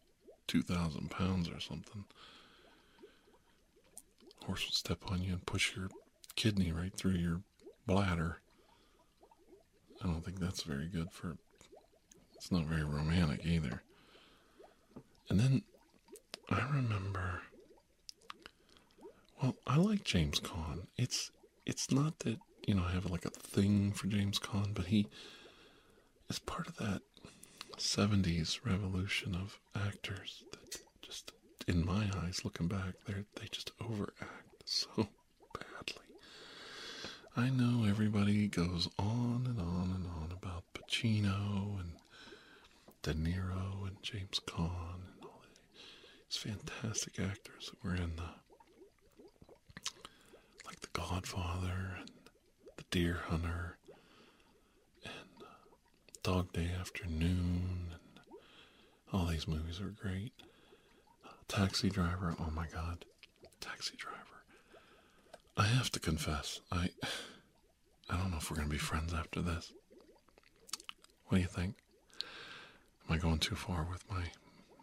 2,000 0.46 1.10
pounds 1.10 1.48
or 1.48 1.60
something. 1.60 2.04
Horse 4.46 4.64
will 4.64 4.72
step 4.72 4.98
on 5.10 5.22
you 5.22 5.32
and 5.32 5.46
push 5.46 5.76
your 5.76 5.88
kidney 6.36 6.72
right 6.72 6.94
through 6.94 7.12
your 7.12 7.40
bladder. 7.86 8.38
I 10.02 10.06
don't 10.06 10.24
think 10.24 10.38
that's 10.38 10.62
very 10.62 10.86
good 10.86 11.10
for. 11.12 11.36
It's 12.34 12.50
not 12.50 12.64
very 12.64 12.84
romantic 12.84 13.44
either. 13.44 13.82
And 15.28 15.38
then 15.38 15.62
I 16.50 16.66
remember. 16.74 17.42
Well, 19.42 19.56
I 19.66 19.76
like 19.76 20.04
James 20.04 20.40
Caan. 20.40 20.86
It's 20.96 21.30
it's 21.66 21.90
not 21.90 22.18
that 22.20 22.38
you 22.66 22.74
know 22.74 22.84
I 22.84 22.92
have 22.92 23.10
like 23.10 23.24
a 23.24 23.30
thing 23.30 23.92
for 23.92 24.06
James 24.08 24.38
Caan, 24.38 24.74
but 24.74 24.86
he 24.86 25.06
is 26.28 26.38
part 26.38 26.66
of 26.68 26.76
that 26.76 27.02
70s 27.78 28.64
revolution 28.64 29.34
of 29.34 29.58
actors 29.74 30.44
that 30.52 30.78
just, 31.02 31.32
in 31.66 31.84
my 31.84 32.10
eyes, 32.22 32.44
looking 32.44 32.68
back, 32.68 32.94
they 33.06 33.14
they 33.40 33.46
just 33.50 33.72
overact 33.80 34.20
so 34.64 34.88
badly. 35.54 36.06
I 37.36 37.48
know 37.48 37.84
everybody 37.88 38.48
goes 38.48 38.88
on 38.98 39.46
and 39.48 39.60
on 39.60 39.92
and 39.94 40.06
on 40.06 40.32
about 40.32 40.64
Pacino 40.74 41.78
and 41.80 41.92
De 43.02 43.14
Niro 43.14 43.86
and 43.86 43.96
James 44.02 44.40
Caan 44.46 45.09
fantastic 46.36 47.18
actors 47.18 47.70
that 47.70 47.84
were 47.84 47.94
in 47.94 48.16
the, 48.16 48.30
like 50.66 50.80
The 50.80 50.88
Godfather 50.92 51.96
and 51.98 52.10
The 52.76 52.84
Deer 52.90 53.20
Hunter 53.26 53.76
and 55.04 55.42
uh, 55.42 55.46
Dog 56.22 56.52
Day 56.52 56.70
Afternoon, 56.78 57.88
and 57.92 58.20
all 59.12 59.26
these 59.26 59.48
movies 59.48 59.80
are 59.80 59.94
great. 60.00 60.32
Taxi 61.48 61.90
Driver, 61.90 62.36
oh 62.38 62.50
my 62.54 62.66
god, 62.72 63.04
Taxi 63.60 63.96
Driver. 63.96 64.16
I 65.56 65.64
have 65.64 65.90
to 65.90 66.00
confess, 66.00 66.60
I, 66.70 66.90
I 68.08 68.16
don't 68.16 68.30
know 68.30 68.38
if 68.38 68.50
we're 68.50 68.56
gonna 68.56 68.68
be 68.68 68.78
friends 68.78 69.12
after 69.12 69.40
this. 69.42 69.72
What 71.26 71.36
do 71.38 71.42
you 71.42 71.48
think? 71.48 71.74
Am 73.08 73.14
I 73.14 73.18
going 73.18 73.38
too 73.38 73.56
far 73.56 73.86
with 73.90 74.08
my 74.10 74.24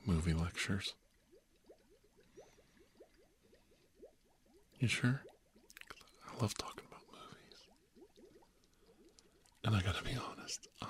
movie 0.05 0.33
lectures? 0.33 0.93
You 4.79 4.87
sure? 4.87 5.21
I 6.27 6.41
love 6.41 6.55
talking 6.57 6.83
about 6.87 7.01
movies. 7.11 7.65
And 9.63 9.75
I 9.75 9.81
gotta 9.81 10.03
be 10.03 10.15
honest, 10.15 10.67
um, 10.81 10.89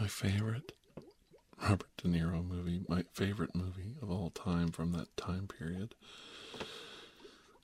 my 0.00 0.06
favorite 0.06 0.72
Robert 1.62 1.88
De 1.96 2.08
Niro 2.08 2.46
movie, 2.46 2.82
my 2.88 3.04
favorite 3.14 3.54
movie 3.54 3.96
of 4.02 4.10
all 4.10 4.30
time 4.30 4.70
from 4.70 4.92
that 4.92 5.16
time 5.16 5.48
period. 5.48 5.94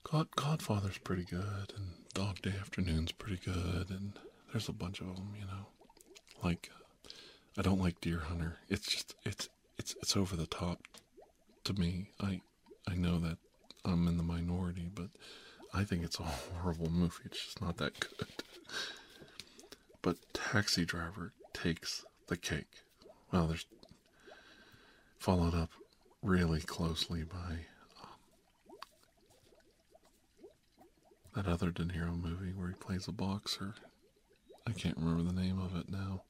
God, 0.03 0.27
Godfather's 0.35 0.97
pretty 0.97 1.23
good, 1.23 1.73
and 1.75 1.91
Dog 2.13 2.41
Day 2.41 2.53
Afternoon's 2.59 3.11
pretty 3.13 3.39
good, 3.43 3.89
and 3.89 4.13
there's 4.51 4.67
a 4.67 4.73
bunch 4.73 4.99
of 4.99 5.15
them, 5.15 5.33
you 5.39 5.45
know. 5.45 5.67
Like, 6.43 6.69
uh, 6.75 7.09
I 7.57 7.61
don't 7.61 7.79
like 7.79 8.01
Deer 8.01 8.19
Hunter. 8.19 8.57
It's 8.67 8.87
just, 8.87 9.15
it's, 9.23 9.47
it's, 9.77 9.95
it's 10.01 10.17
over 10.17 10.35
the 10.35 10.47
top 10.47 10.79
to 11.63 11.73
me. 11.73 12.09
I, 12.19 12.41
I 12.87 12.95
know 12.95 13.19
that 13.19 13.37
I'm 13.83 14.07
in 14.07 14.17
the 14.17 14.23
minority, 14.23 14.89
but 14.93 15.09
I 15.73 15.83
think 15.83 16.03
it's 16.03 16.19
a 16.19 16.23
horrible 16.23 16.89
movie. 16.89 17.23
It's 17.25 17.43
just 17.43 17.61
not 17.61 17.77
that 17.77 17.99
good. 17.99 18.27
But 20.03 20.17
Taxi 20.33 20.83
Driver 20.83 21.31
takes 21.53 22.03
the 22.27 22.35
cake. 22.35 22.81
well, 23.31 23.45
there's 23.45 23.67
followed 25.19 25.53
up 25.53 25.69
really 26.23 26.61
closely 26.61 27.23
by 27.23 27.67
um, 28.01 28.17
that 31.35 31.47
other 31.47 31.69
De 31.69 31.83
Niro 31.83 32.19
movie 32.19 32.51
where 32.55 32.69
he 32.69 32.73
plays 32.73 33.07
a 33.07 33.11
boxer. 33.11 33.75
I 34.67 34.71
can't 34.71 34.97
remember 34.97 35.23
the 35.23 35.39
name 35.39 35.59
of 35.59 35.75
it 35.75 35.89
now. 35.89 36.23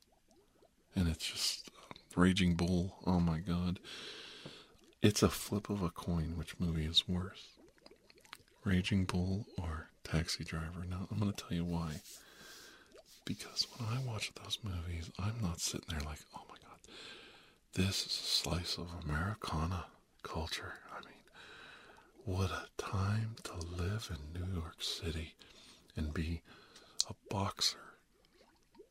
And 0.96 1.08
it's 1.08 1.26
just 1.26 1.70
uh, 1.70 1.94
Raging 2.16 2.56
Bull. 2.56 2.98
Oh 3.06 3.20
my 3.20 3.40
god. 3.40 3.80
It's 5.02 5.24
a 5.24 5.30
flip 5.30 5.72
of 5.72 5.82
a 5.82 5.90
coin 5.90 6.36
which 6.38 6.60
movie 6.60 6.86
is 6.86 7.08
worse. 7.08 7.48
Raging 8.64 9.06
Bull 9.06 9.48
or 9.58 9.88
Taxi 10.04 10.44
Driver. 10.44 10.86
Now, 10.88 11.08
I'm 11.10 11.18
going 11.18 11.34
to 11.34 11.44
tell 11.44 11.58
you 11.58 11.66
why. 11.66 12.02
Because 13.26 13.66
when 13.76 13.90
I 13.90 14.04
watch 14.04 14.32
those 14.36 14.60
movies, 14.64 15.10
I'm 15.18 15.42
not 15.42 15.60
sitting 15.60 15.88
there 15.90 16.02
like, 16.02 16.20
oh 16.36 16.44
my 16.48 16.56
god, 16.62 16.78
this 17.74 18.06
is 18.06 18.12
a 18.12 18.26
slice 18.26 18.78
of 18.78 18.90
Americana 19.04 19.86
culture. 20.22 20.74
I 20.96 21.00
mean, 21.04 21.24
what 22.24 22.52
a 22.52 22.68
time 22.78 23.38
to 23.46 23.54
live 23.56 24.12
in 24.12 24.40
New 24.40 24.54
York 24.54 24.84
City 24.84 25.34
and 25.96 26.14
be 26.14 26.44
a 27.10 27.14
boxer 27.34 27.80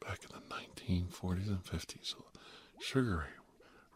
back 0.04 0.18
in 0.24 0.30
the 0.34 0.54
1940s 0.82 1.46
and 1.46 1.64
50s. 1.64 2.14
Sugar 2.80 3.18
Ray 3.18 3.39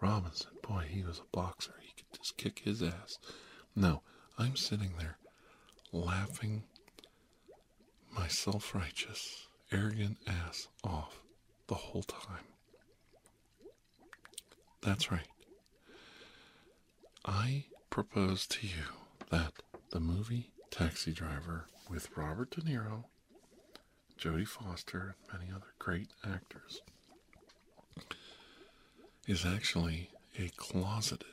Robinson, 0.05 0.51
boy, 0.63 0.85
he 0.87 1.03
was 1.03 1.19
a 1.19 1.35
boxer. 1.35 1.73
He 1.81 1.95
could 1.97 2.19
just 2.19 2.37
kick 2.37 2.59
his 2.59 2.83
ass. 2.83 3.17
No, 3.75 4.03
I'm 4.39 4.55
sitting 4.55 4.93
there 4.99 5.17
laughing 5.93 6.65
my 8.15 8.29
self 8.29 8.75
righteous, 8.75 9.49
arrogant 9.73 10.19
ass 10.27 10.69
off 10.85 11.23
the 11.69 11.75
whole 11.75 12.03
time. 12.03 12.45
That's 14.83 15.11
right. 15.11 15.27
I 17.25 17.65
propose 17.89 18.47
to 18.49 18.67
you 18.67 18.85
that 19.31 19.55
the 19.91 20.01
movie 20.01 20.51
Taxi 20.71 21.13
Driver 21.13 21.65
with 21.89 22.15
Robert 22.15 22.51
De 22.51 22.61
Niro, 22.61 23.05
Jodie 24.21 24.47
Foster, 24.47 25.17
and 25.31 25.41
many 25.41 25.51
other 25.51 25.73
great 25.79 26.09
actors 26.23 26.83
is 29.27 29.45
actually 29.47 30.11
a 30.39 30.49
closeted 30.57 31.27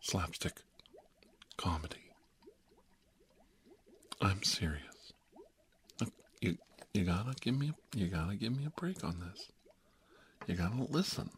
slapstick 0.00 0.62
comedy. 1.56 2.12
I'm 4.20 4.42
serious. 4.42 5.12
Look, 6.00 6.12
you 6.40 6.58
you 6.92 7.04
gotta 7.04 7.34
give 7.40 7.58
me 7.58 7.70
a, 7.70 7.96
you 7.96 8.08
gotta 8.08 8.34
give 8.36 8.56
me 8.56 8.66
a 8.66 8.80
break 8.80 9.04
on 9.04 9.20
this. 9.20 9.48
You 10.46 10.56
gotta 10.56 10.82
listen. 10.90 11.30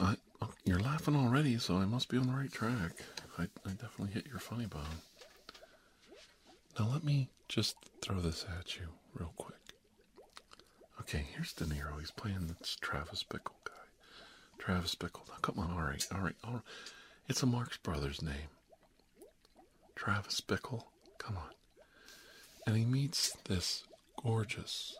I 0.00 0.16
oh, 0.40 0.50
you're 0.64 0.80
laughing 0.80 1.16
already, 1.16 1.58
so 1.58 1.76
I 1.76 1.84
must 1.84 2.08
be 2.08 2.18
on 2.18 2.26
the 2.26 2.32
right 2.32 2.52
track. 2.52 2.92
I 3.38 3.44
I 3.64 3.70
definitely 3.70 4.12
hit 4.14 4.26
your 4.26 4.38
funny 4.40 4.66
bone. 4.66 5.00
Now 6.78 6.88
let 6.90 7.04
me 7.04 7.28
just 7.48 7.76
throw 8.00 8.18
this 8.20 8.44
at 8.58 8.76
you 8.76 8.88
real 9.14 9.32
quick. 9.36 9.61
Okay, 11.02 11.26
here's 11.34 11.52
De 11.52 11.64
Niro. 11.64 11.98
He's 11.98 12.12
playing 12.12 12.46
this 12.46 12.76
Travis 12.80 13.24
Bickle 13.28 13.58
guy. 13.64 13.72
Travis 14.56 14.94
Bickle. 14.94 15.26
Now, 15.28 15.34
come 15.42 15.58
on, 15.58 15.72
all 15.72 15.82
right, 15.82 16.06
all 16.14 16.20
right, 16.20 16.36
all 16.44 16.52
right. 16.52 16.62
It's 17.28 17.42
a 17.42 17.46
Marx 17.46 17.76
Brothers 17.76 18.22
name. 18.22 18.50
Travis 19.96 20.40
Bickle. 20.40 20.84
Come 21.18 21.36
on. 21.36 21.50
And 22.68 22.76
he 22.76 22.84
meets 22.84 23.36
this 23.48 23.82
gorgeous, 24.22 24.96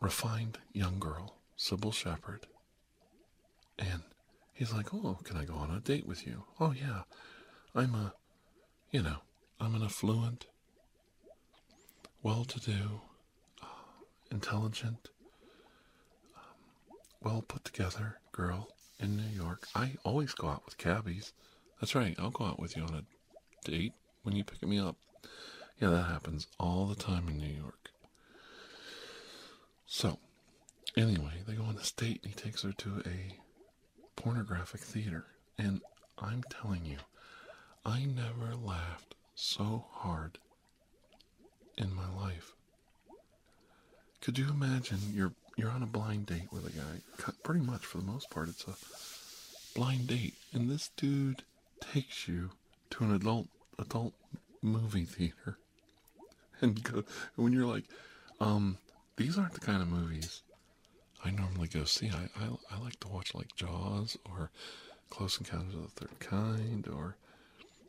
refined 0.00 0.58
young 0.72 0.98
girl, 0.98 1.36
Cybill 1.56 1.94
Shepherd. 1.94 2.48
And 3.78 4.02
he's 4.54 4.72
like, 4.72 4.92
Oh, 4.92 5.18
can 5.22 5.36
I 5.36 5.44
go 5.44 5.54
on 5.54 5.70
a 5.70 5.78
date 5.78 6.04
with 6.04 6.26
you? 6.26 6.42
Oh, 6.58 6.72
yeah. 6.72 7.02
I'm 7.76 7.94
a, 7.94 8.12
you 8.90 9.02
know, 9.04 9.18
I'm 9.60 9.76
an 9.76 9.84
affluent, 9.84 10.46
well 12.24 12.44
to 12.44 12.58
do, 12.58 13.02
intelligent, 14.30 15.08
um, 16.36 16.42
well 17.22 17.42
put 17.42 17.64
together 17.64 18.18
girl 18.32 18.68
in 18.98 19.16
New 19.16 19.36
York. 19.36 19.66
I 19.74 19.96
always 20.04 20.34
go 20.34 20.48
out 20.48 20.64
with 20.64 20.78
cabbies. 20.78 21.32
That's 21.80 21.94
right, 21.94 22.14
I'll 22.18 22.30
go 22.30 22.44
out 22.44 22.60
with 22.60 22.76
you 22.76 22.84
on 22.84 22.94
a 22.94 23.70
date 23.70 23.92
when 24.22 24.34
you 24.34 24.44
pick 24.44 24.62
me 24.62 24.78
up. 24.78 24.96
Yeah, 25.80 25.90
that 25.90 26.04
happens 26.04 26.46
all 26.58 26.86
the 26.86 26.94
time 26.94 27.28
in 27.28 27.36
New 27.36 27.52
York. 27.52 27.90
So, 29.86 30.18
anyway, 30.96 31.42
they 31.46 31.54
go 31.54 31.64
on 31.64 31.76
this 31.76 31.92
date 31.92 32.20
and 32.22 32.32
he 32.32 32.40
takes 32.40 32.62
her 32.62 32.72
to 32.72 33.02
a 33.06 33.38
pornographic 34.20 34.80
theater. 34.80 35.26
And 35.58 35.80
I'm 36.18 36.42
telling 36.50 36.84
you, 36.86 36.98
I 37.84 38.04
never 38.04 38.54
laughed 38.56 39.14
so 39.34 39.86
hard 39.92 40.38
in 41.76 41.94
my 41.94 42.08
life. 42.08 42.54
Could 44.26 44.38
you 44.38 44.50
imagine 44.50 44.98
you're 45.14 45.30
you're 45.56 45.70
on 45.70 45.84
a 45.84 45.86
blind 45.86 46.26
date 46.26 46.52
with 46.52 46.66
a 46.66 46.72
guy? 46.72 47.30
Pretty 47.44 47.64
much 47.64 47.86
for 47.86 47.98
the 47.98 48.04
most 48.04 48.28
part, 48.28 48.48
it's 48.48 48.64
a 48.66 48.74
blind 49.78 50.08
date, 50.08 50.34
and 50.52 50.68
this 50.68 50.90
dude 50.96 51.44
takes 51.78 52.26
you 52.26 52.50
to 52.90 53.04
an 53.04 53.14
adult 53.14 53.46
adult 53.78 54.14
movie 54.62 55.04
theater, 55.04 55.58
and 56.60 56.82
go. 56.82 57.04
When 57.36 57.52
you're 57.52 57.72
like, 57.72 57.84
um, 58.40 58.78
these 59.16 59.38
aren't 59.38 59.54
the 59.54 59.60
kind 59.60 59.80
of 59.80 59.86
movies 59.86 60.42
I 61.24 61.30
normally 61.30 61.68
go 61.68 61.84
see. 61.84 62.10
I 62.10 62.28
I, 62.42 62.48
I 62.74 62.80
like 62.80 62.98
to 62.98 63.08
watch 63.08 63.32
like 63.32 63.54
Jaws 63.54 64.18
or 64.28 64.50
Close 65.08 65.38
Encounters 65.38 65.76
of 65.76 65.94
the 65.94 66.00
Third 66.00 66.18
Kind 66.18 66.88
or 66.88 67.14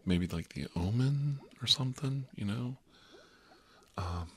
maybe 0.06 0.28
like 0.28 0.50
The 0.50 0.68
Omen 0.76 1.40
or 1.64 1.66
something, 1.66 2.26
you 2.36 2.46
know. 2.46 2.78
Um, 3.98 4.28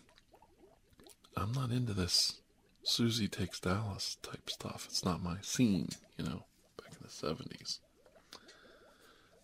I'm 1.37 1.53
not 1.53 1.71
into 1.71 1.93
this 1.93 2.41
Susie 2.83 3.29
Takes 3.29 3.61
Dallas 3.61 4.17
type 4.23 4.51
stuff. 4.51 4.87
It's 4.89 5.05
not 5.05 5.23
my 5.23 5.37
scene, 5.43 5.89
you 6.17 6.25
know, 6.25 6.45
back 6.77 6.93
in 6.93 6.99
the 7.03 7.09
70s. 7.09 7.79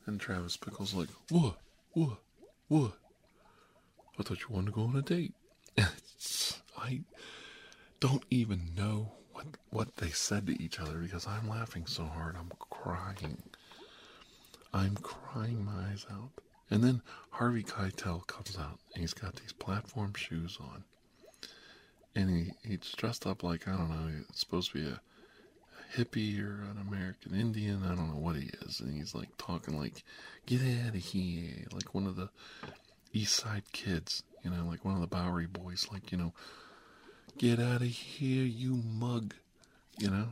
And 0.06 0.20
Travis 0.20 0.56
Pickle's 0.56 0.94
like, 0.94 1.08
what? 1.30 1.56
What? 1.92 2.18
What? 2.68 2.92
I 4.18 4.22
thought 4.22 4.40
you 4.40 4.46
wanted 4.50 4.66
to 4.66 4.72
go 4.72 4.82
on 4.82 4.96
a 4.96 5.02
date. 5.02 5.34
I 6.78 7.00
don't 8.00 8.24
even 8.30 8.70
know 8.76 9.12
what 9.32 9.46
what 9.70 9.96
they 9.96 10.10
said 10.10 10.46
to 10.46 10.62
each 10.62 10.80
other 10.80 10.98
because 10.98 11.26
I'm 11.26 11.48
laughing 11.48 11.86
so 11.86 12.04
hard 12.04 12.36
I'm 12.36 12.50
crying. 12.58 13.42
I'm 14.72 14.96
crying 14.96 15.64
my 15.64 15.90
eyes 15.90 16.06
out. 16.10 16.30
And 16.70 16.82
then 16.82 17.02
Harvey 17.30 17.62
Keitel 17.62 18.26
comes 18.26 18.56
out 18.58 18.78
and 18.94 19.00
he's 19.02 19.14
got 19.14 19.36
these 19.36 19.52
platform 19.52 20.14
shoes 20.14 20.58
on. 20.60 20.84
And 22.16 22.30
he, 22.30 22.52
he's 22.68 22.92
dressed 22.96 23.26
up 23.26 23.42
like, 23.42 23.68
I 23.68 23.72
don't 23.72 23.90
know, 23.90 24.08
he's 24.08 24.38
supposed 24.38 24.72
to 24.72 24.78
be 24.78 24.86
a, 24.86 25.00
a 25.00 25.98
hippie 25.98 26.42
or 26.42 26.62
an 26.62 26.78
American 26.88 27.38
Indian. 27.38 27.82
I 27.84 27.94
don't 27.94 28.08
know 28.08 28.18
what 28.20 28.36
he 28.36 28.50
is. 28.62 28.80
And 28.80 28.96
he's 28.96 29.14
like 29.14 29.28
talking 29.36 29.78
like, 29.78 30.02
get 30.46 30.62
out 30.62 30.94
of 30.94 31.04
here. 31.04 31.66
Like 31.72 31.94
one 31.94 32.06
of 32.06 32.16
the 32.16 32.30
East 33.12 33.36
Side 33.36 33.70
kids, 33.72 34.22
you 34.42 34.50
know, 34.50 34.64
like 34.66 34.82
one 34.82 34.94
of 34.94 35.02
the 35.02 35.06
Bowery 35.06 35.46
boys, 35.46 35.86
like, 35.92 36.10
you 36.10 36.16
know, 36.16 36.32
get 37.36 37.60
out 37.60 37.82
of 37.82 37.88
here, 37.88 38.44
you 38.44 38.76
mug, 38.76 39.34
you 39.98 40.08
know. 40.08 40.28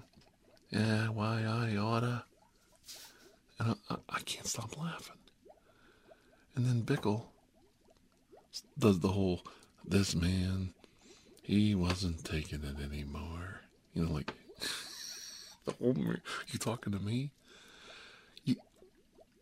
Yeah, 0.70 1.08
why 1.08 1.44
I 1.46 1.76
oughta. 1.76 2.24
And 3.58 3.76
I, 3.90 3.96
I 4.08 4.20
can't 4.20 4.46
stop 4.46 4.80
laughing. 4.80 5.18
And 6.56 6.64
then 6.64 6.82
Bickle 6.82 7.26
does 8.78 9.00
the 9.00 9.08
whole, 9.08 9.42
this 9.86 10.14
man, 10.14 10.72
he 11.44 11.74
wasn't 11.74 12.24
taking 12.24 12.64
it 12.64 12.82
anymore. 12.82 13.60
You 13.92 14.04
know, 14.04 14.12
like, 14.12 14.32
the 15.66 15.72
whole, 15.72 15.94
you 15.94 16.58
talking 16.58 16.92
to 16.94 16.98
me? 16.98 17.32
You 18.44 18.56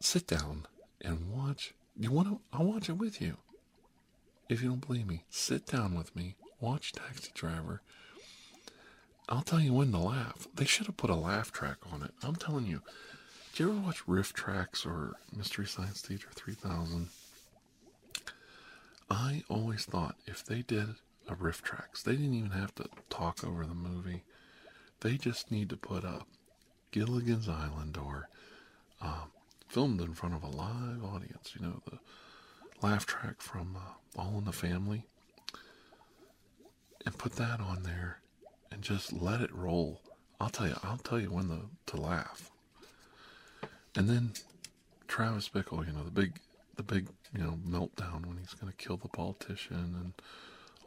sit 0.00 0.26
down 0.26 0.66
and 1.00 1.30
watch. 1.30 1.74
You 1.96 2.10
want 2.10 2.28
to? 2.28 2.40
I'll 2.52 2.66
watch 2.66 2.88
it 2.88 2.98
with 2.98 3.22
you. 3.22 3.36
If 4.48 4.62
you 4.62 4.68
don't 4.68 4.84
believe 4.84 5.06
me, 5.06 5.22
sit 5.30 5.64
down 5.66 5.94
with 5.94 6.14
me, 6.16 6.34
watch 6.60 6.90
Taxi 6.92 7.30
Driver. 7.34 7.82
I'll 9.28 9.42
tell 9.42 9.60
you 9.60 9.72
when 9.72 9.92
to 9.92 9.98
laugh. 9.98 10.48
They 10.52 10.64
should 10.64 10.86
have 10.86 10.96
put 10.96 11.08
a 11.08 11.14
laugh 11.14 11.52
track 11.52 11.76
on 11.92 12.02
it. 12.02 12.10
I'm 12.24 12.34
telling 12.34 12.66
you. 12.66 12.82
Do 13.54 13.62
you 13.62 13.70
ever 13.70 13.80
watch 13.80 14.04
RiffTrax 14.06 14.86
or 14.86 15.14
Mystery 15.36 15.66
Science 15.66 16.00
Theater 16.00 16.28
3000? 16.34 17.10
I 19.08 19.44
always 19.48 19.84
thought 19.84 20.16
if 20.26 20.42
they 20.42 20.62
did 20.62 20.96
a 21.28 21.52
tracks. 21.52 22.02
they 22.02 22.12
didn't 22.12 22.34
even 22.34 22.50
have 22.50 22.74
to 22.76 22.88
talk 23.10 23.44
over 23.44 23.64
the 23.64 23.74
movie. 23.74 24.24
They 25.00 25.16
just 25.16 25.50
need 25.50 25.68
to 25.70 25.76
put 25.76 26.04
up 26.04 26.26
Gilligan's 26.90 27.48
Island 27.48 27.96
or 27.96 28.28
um, 29.00 29.30
filmed 29.68 30.00
in 30.00 30.14
front 30.14 30.34
of 30.34 30.42
a 30.42 30.48
live 30.48 31.04
audience. 31.04 31.54
You 31.58 31.66
know, 31.66 31.82
the 31.90 31.98
laugh 32.86 33.06
track 33.06 33.40
from 33.40 33.76
uh, 33.76 34.20
All 34.20 34.38
in 34.38 34.44
the 34.44 34.52
Family. 34.52 35.04
And 37.04 37.18
put 37.18 37.32
that 37.32 37.60
on 37.60 37.82
there 37.82 38.20
and 38.70 38.82
just 38.82 39.12
let 39.12 39.40
it 39.40 39.52
roll. 39.52 40.00
I'll 40.40 40.50
tell 40.50 40.68
you, 40.68 40.76
I'll 40.84 40.98
tell 40.98 41.20
you 41.20 41.32
when 41.32 41.48
to, 41.48 41.60
to 41.86 42.00
laugh. 42.00 42.50
And 43.96 44.08
then 44.08 44.32
Travis 45.08 45.48
Bickle, 45.48 45.86
you 45.86 45.92
know, 45.92 46.04
the 46.04 46.10
big, 46.10 46.38
the 46.76 46.82
big, 46.82 47.08
you 47.36 47.42
know, 47.42 47.58
meltdown 47.66 48.26
when 48.26 48.38
he's 48.38 48.54
going 48.54 48.72
to 48.72 48.76
kill 48.76 48.96
the 48.96 49.08
politician 49.08 49.96
and 50.00 50.12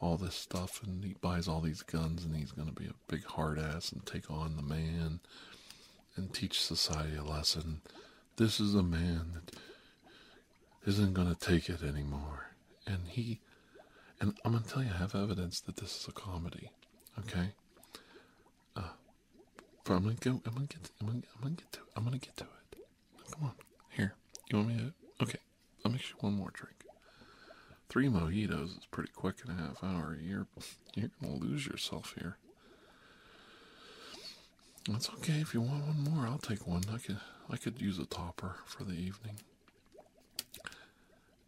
all 0.00 0.16
this 0.16 0.34
stuff, 0.34 0.82
and 0.82 1.04
he 1.04 1.14
buys 1.20 1.48
all 1.48 1.60
these 1.60 1.82
guns, 1.82 2.24
and 2.24 2.36
he's 2.36 2.52
going 2.52 2.68
to 2.68 2.74
be 2.74 2.86
a 2.86 2.94
big 3.12 3.24
hard 3.24 3.58
ass 3.58 3.92
and 3.92 4.04
take 4.04 4.30
on 4.30 4.56
the 4.56 4.62
man 4.62 5.20
and 6.16 6.32
teach 6.32 6.60
society 6.60 7.16
a 7.16 7.22
lesson. 7.22 7.80
This 8.36 8.60
is 8.60 8.74
a 8.74 8.82
man 8.82 9.32
that 9.34 9.56
isn't 10.86 11.14
going 11.14 11.34
to 11.34 11.38
take 11.38 11.68
it 11.68 11.82
anymore. 11.82 12.50
And 12.86 13.08
he, 13.08 13.40
and 14.20 14.34
I'm 14.44 14.52
going 14.52 14.64
to 14.64 14.70
tell 14.70 14.82
you, 14.82 14.90
I 14.94 14.98
have 14.98 15.14
evidence 15.14 15.60
that 15.60 15.76
this 15.76 16.00
is 16.00 16.08
a 16.08 16.12
comedy. 16.12 16.70
Okay? 17.18 17.50
Uh, 18.76 18.82
but 19.84 19.94
I'm 19.94 20.04
going 20.04 20.16
to 20.16 20.30
go, 20.30 20.40
I'm 20.46 20.54
going 20.54 20.66
to 20.66 20.76
get, 20.76 20.90
I'm 21.00 21.06
going 21.06 21.22
to, 21.22 21.62
get 21.62 21.72
to 21.72 21.80
it. 21.80 21.86
I'm 21.96 22.04
going 22.04 22.18
to 22.18 22.24
get 22.24 22.36
to 22.38 22.44
it. 22.44 22.78
Come 23.32 23.44
on. 23.44 23.52
Here. 23.90 24.14
You 24.50 24.58
want 24.58 24.68
me 24.68 24.76
to? 24.78 25.24
Okay. 25.24 25.38
I'll 25.84 25.90
make 25.92 26.08
you 26.08 26.16
one 26.20 26.34
more 26.34 26.50
drink. 26.52 26.85
Three 27.88 28.08
mojitos 28.08 28.78
is 28.78 28.86
pretty 28.90 29.12
quick 29.14 29.36
in 29.44 29.50
a 29.50 29.56
half 29.56 29.82
hour. 29.82 30.16
You're, 30.20 30.46
you're 30.94 31.10
to 31.22 31.28
lose 31.28 31.66
yourself 31.66 32.14
here. 32.18 32.36
That's 34.88 35.08
okay. 35.10 35.40
If 35.40 35.54
you 35.54 35.60
want 35.60 35.84
one 35.86 36.14
more, 36.14 36.26
I'll 36.26 36.38
take 36.38 36.66
one. 36.66 36.82
I 36.92 36.98
could, 36.98 37.18
I 37.50 37.56
could 37.56 37.80
use 37.80 37.98
a 37.98 38.06
topper 38.06 38.56
for 38.64 38.84
the 38.84 38.94
evening. 38.94 39.36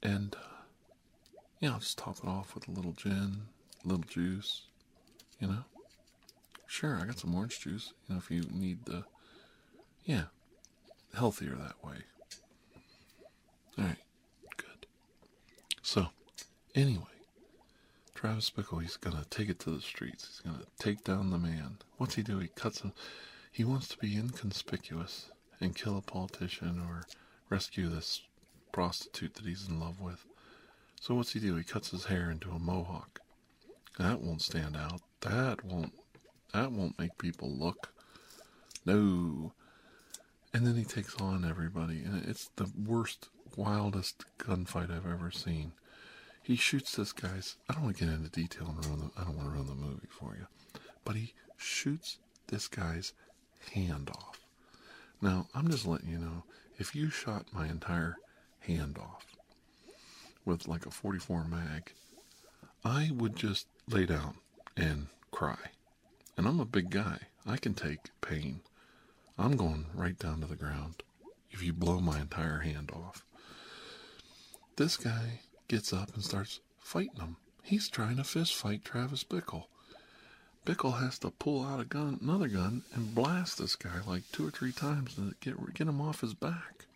And, 0.03 0.35
uh, 0.35 0.63
yeah, 1.61 1.73
I'll 1.73 1.81
just 1.81 1.99
top 1.99 2.19
it 2.23 2.29
off 2.29 2.55
with 2.55 2.69
a 2.69 2.71
little 2.71 2.93
gin, 2.93 3.43
a 3.85 3.89
little 3.89 4.05
juice, 4.05 4.63
you 5.41 5.49
know? 5.49 5.65
Sure, 6.67 6.99
I 7.01 7.05
got 7.07 7.19
some 7.19 7.35
orange 7.35 7.61
juice, 7.61 7.93
you 8.09 8.15
know, 8.15 8.21
if 8.21 8.31
you 8.31 8.43
need 8.53 8.85
the, 8.85 9.05
yeah, 10.05 10.25
healthier 11.15 11.57
that 11.57 11.85
way. 11.85 11.97
Alright, 13.79 13.97
good. 13.97 14.08
Anyway, 16.75 17.05
Travis 18.15 18.51
Bickle, 18.51 18.83
he's 18.83 18.97
gonna 18.97 19.25
take 19.31 19.49
it 19.49 19.59
to 19.61 19.71
the 19.71 19.81
streets. 19.81 20.27
He's 20.27 20.53
gonna 20.53 20.65
take 20.79 21.03
down 21.05 21.31
the 21.31 21.39
man. 21.39 21.79
What's 21.97 22.15
he 22.15 22.23
do? 22.23 22.39
He 22.39 22.49
cuts 22.49 22.81
him. 22.81 22.93
He 23.51 23.65
wants 23.65 23.89
to 23.89 23.99
be 23.99 24.17
inconspicuous 24.17 25.31
and 25.61 25.75
kill 25.75 25.97
a 25.97 26.03
politician 26.03 26.81
or 26.81 27.07
rescue 27.49 27.89
this 27.89 28.23
prostitute 28.73 29.35
that 29.35 29.47
he's 29.47 29.67
in 29.67 29.81
love 29.81 30.01
with. 30.01 30.25
So 31.01 31.15
what's 31.15 31.33
he 31.33 31.41
do? 31.41 31.57
He 31.57 31.65
cuts 31.65 31.91
his 31.91 32.05
hair 32.05 32.31
into 32.31 32.51
a 32.51 32.59
mohawk. 32.59 33.21
That 33.99 34.21
won't 34.21 34.43
stand 34.43 34.77
out. 34.77 35.01
That 35.23 35.65
won't 35.65 35.93
that 36.53 36.73
won't 36.73 36.99
make 36.99 37.19
people 37.19 37.51
look. 37.51 37.93
No. 38.85 39.53
And 40.55 40.67
then 40.67 40.77
he 40.77 40.85
takes 40.85 41.15
on 41.17 41.45
everybody 41.45 42.03
and 42.03 42.25
it's 42.27 42.51
the 42.57 42.71
worst, 42.87 43.29
wildest 43.57 44.25
gunfight 44.39 44.91
I've 44.91 45.07
ever 45.11 45.31
seen. 45.31 45.73
He 46.49 46.57
shoots 46.57 46.97
this 46.97 47.13
guy's 47.13 47.57
I 47.69 47.75
don't 47.75 47.85
want 47.85 47.99
to 47.99 48.07
get 48.07 48.15
into 48.15 48.31
detail 48.31 48.75
and 48.75 48.87
ruin 48.87 49.01
the 49.01 49.21
I 49.21 49.25
don't 49.25 49.37
want 49.37 49.49
to 49.49 49.55
ruin 49.55 49.67
the 49.67 49.75
movie 49.75 50.09
for 50.09 50.35
you. 50.35 50.47
But 51.05 51.15
he 51.15 51.35
shoots 51.59 52.17
this 52.47 52.69
guy's 52.69 53.13
hand 53.75 54.09
off. 54.09 54.41
Now, 55.21 55.47
I'm 55.55 55.71
just 55.71 55.87
letting 55.87 56.09
you 56.09 56.17
know 56.17 56.45
if 56.79 56.95
you 56.95 57.11
shot 57.11 57.53
my 57.53 57.67
entire 57.67 58.17
hand 58.61 58.97
off 58.97 59.37
with 60.47 60.67
like 60.67 60.87
a 60.87 60.91
44 60.91 61.45
mag, 61.45 61.93
I 62.83 63.11
would 63.13 63.37
just 63.37 63.67
lay 63.87 64.07
down 64.07 64.37
and 64.75 65.09
cry. 65.31 65.59
And 66.39 66.49
I'm 66.49 66.61
a 66.61 66.65
big 66.65 66.89
guy. 66.89 67.19
I 67.47 67.59
can 67.59 67.75
take 67.75 68.09
pain. 68.23 68.63
I'm 69.39 69.59
going 69.59 69.85
right 69.93 70.19
down 70.19 70.41
to 70.41 70.47
the 70.47 70.57
ground 70.57 71.03
if 71.51 71.63
you 71.63 71.75
blow 71.75 72.01
my 72.01 72.19
entire 72.19 72.61
hand 72.61 72.91
off. 72.91 73.23
This 74.77 74.97
guy 74.97 75.41
gets 75.69 75.93
up 75.93 76.15
and 76.15 76.25
starts 76.25 76.61
fighting 76.79 77.21
him. 77.21 77.37
He's 77.63 77.89
trying 77.89 78.17
to 78.17 78.25
fist 78.25 78.55
fight 78.55 78.85
Travis 78.85 79.23
Bickle. 79.25 79.65
Bickle 80.67 81.01
has 81.01 81.19
to 81.21 81.31
pull 81.31 81.65
out 81.65 81.81
a 81.81 81.85
gun, 81.85 82.19
another 82.23 82.49
gun, 82.49 82.83
and 82.95 83.15
blast 83.15 83.59
this 83.59 83.77
guy 83.77 84.01
like 84.07 84.23
two 84.33 84.47
or 84.47 84.51
three 84.51 84.73
times 84.73 85.15
to 85.15 85.35
get 85.41 85.75
get 85.75 85.87
him 85.89 86.01
off 86.01 86.23
his 86.23 86.35
back. 86.35 86.87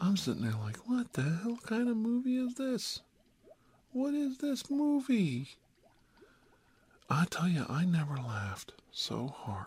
I'm 0.00 0.16
sitting 0.16 0.42
there 0.42 0.52
like, 0.62 0.76
what 0.88 1.12
the 1.14 1.22
hell 1.22 1.58
kind 1.64 1.88
of 1.88 1.96
movie 1.96 2.36
is 2.36 2.54
this? 2.54 3.00
What 3.92 4.12
is 4.12 4.38
this 4.38 4.70
movie? 4.70 5.48
I 7.08 7.24
tell 7.30 7.48
you, 7.48 7.64
I 7.68 7.84
never 7.84 8.16
laughed 8.16 8.72
so 8.90 9.28
hard. 9.28 9.66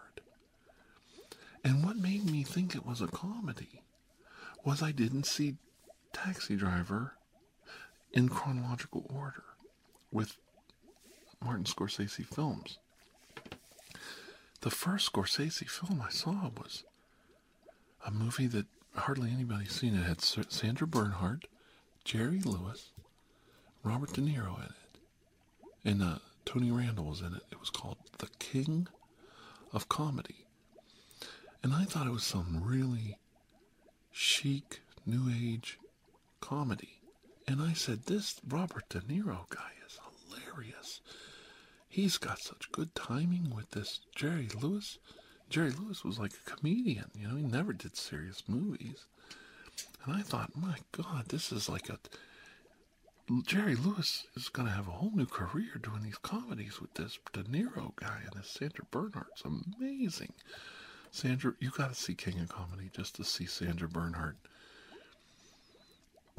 And 1.63 1.83
what 1.83 1.97
made 1.97 2.29
me 2.29 2.43
think 2.43 2.75
it 2.75 2.85
was 2.85 3.01
a 3.01 3.07
comedy 3.07 3.81
was 4.63 4.83
I 4.83 4.91
didn't 4.91 5.25
see 5.25 5.55
Taxi 6.13 6.55
Driver 6.55 7.13
in 8.13 8.29
chronological 8.29 9.05
order 9.13 9.43
with 10.11 10.37
Martin 11.43 11.65
Scorsese 11.65 12.25
films. 12.25 12.79
The 14.61 14.71
first 14.71 15.11
Scorsese 15.11 15.69
film 15.69 16.01
I 16.05 16.09
saw 16.09 16.49
was 16.57 16.83
a 18.05 18.11
movie 18.11 18.47
that 18.47 18.65
hardly 18.95 19.31
anybody's 19.31 19.71
seen. 19.71 19.95
It 19.95 20.05
had 20.05 20.21
Sandra 20.21 20.87
Bernhard, 20.87 21.47
Jerry 22.03 22.41
Lewis, 22.41 22.91
Robert 23.83 24.13
De 24.13 24.21
Niro 24.21 24.57
in 24.57 24.65
it, 24.65 24.99
and 25.85 26.03
uh, 26.03 26.19
Tony 26.45 26.71
Randall 26.71 27.05
was 27.05 27.21
in 27.21 27.33
it. 27.33 27.43
It 27.51 27.59
was 27.59 27.69
called 27.69 27.97
The 28.17 28.27
King 28.39 28.87
of 29.71 29.87
Comedy. 29.87 30.45
And 31.63 31.73
I 31.73 31.83
thought 31.83 32.07
it 32.07 32.11
was 32.11 32.23
some 32.23 32.61
really 32.63 33.17
chic, 34.11 34.81
new 35.05 35.29
age 35.29 35.77
comedy. 36.41 36.98
And 37.49 37.63
I 37.63 37.73
said, 37.73 38.03
This 38.05 38.39
Robert 38.47 38.87
De 38.89 38.99
Niro 38.99 39.49
guy 39.49 39.71
is 39.83 39.99
hilarious. 40.29 41.01
He's 41.87 42.19
got 42.19 42.37
such 42.37 42.71
good 42.71 42.93
timing 42.93 43.49
with 43.49 43.71
this 43.71 44.01
Jerry 44.15 44.49
Lewis. 44.61 44.99
Jerry 45.49 45.71
Lewis 45.71 46.03
was 46.03 46.19
like 46.19 46.33
a 46.33 46.49
comedian, 46.51 47.09
you 47.15 47.27
know, 47.27 47.35
he 47.35 47.41
never 47.41 47.73
did 47.73 47.97
serious 47.97 48.43
movies. 48.47 49.05
And 50.05 50.15
I 50.15 50.21
thought, 50.21 50.55
my 50.55 50.75
God, 50.91 51.29
this 51.29 51.51
is 51.51 51.67
like 51.67 51.89
a. 51.89 51.97
Jerry 53.47 53.75
Lewis 53.75 54.27
is 54.35 54.49
going 54.49 54.67
to 54.67 54.73
have 54.75 54.87
a 54.87 54.91
whole 54.91 55.15
new 55.15 55.25
career 55.25 55.79
doing 55.81 56.03
these 56.03 56.19
comedies 56.19 56.79
with 56.79 56.93
this 56.93 57.17
De 57.33 57.41
Niro 57.45 57.95
guy 57.95 58.21
and 58.25 58.39
this 58.39 58.51
Sandra 58.51 58.85
Bernhard's 58.91 59.41
amazing. 59.43 60.33
Sandra, 61.09 61.53
you 61.59 61.71
got 61.71 61.89
to 61.89 61.99
see 61.99 62.13
King 62.13 62.41
of 62.41 62.49
Comedy 62.49 62.91
just 62.95 63.15
to 63.15 63.23
see 63.23 63.47
Sandra 63.47 63.89
Bernhard 63.89 64.37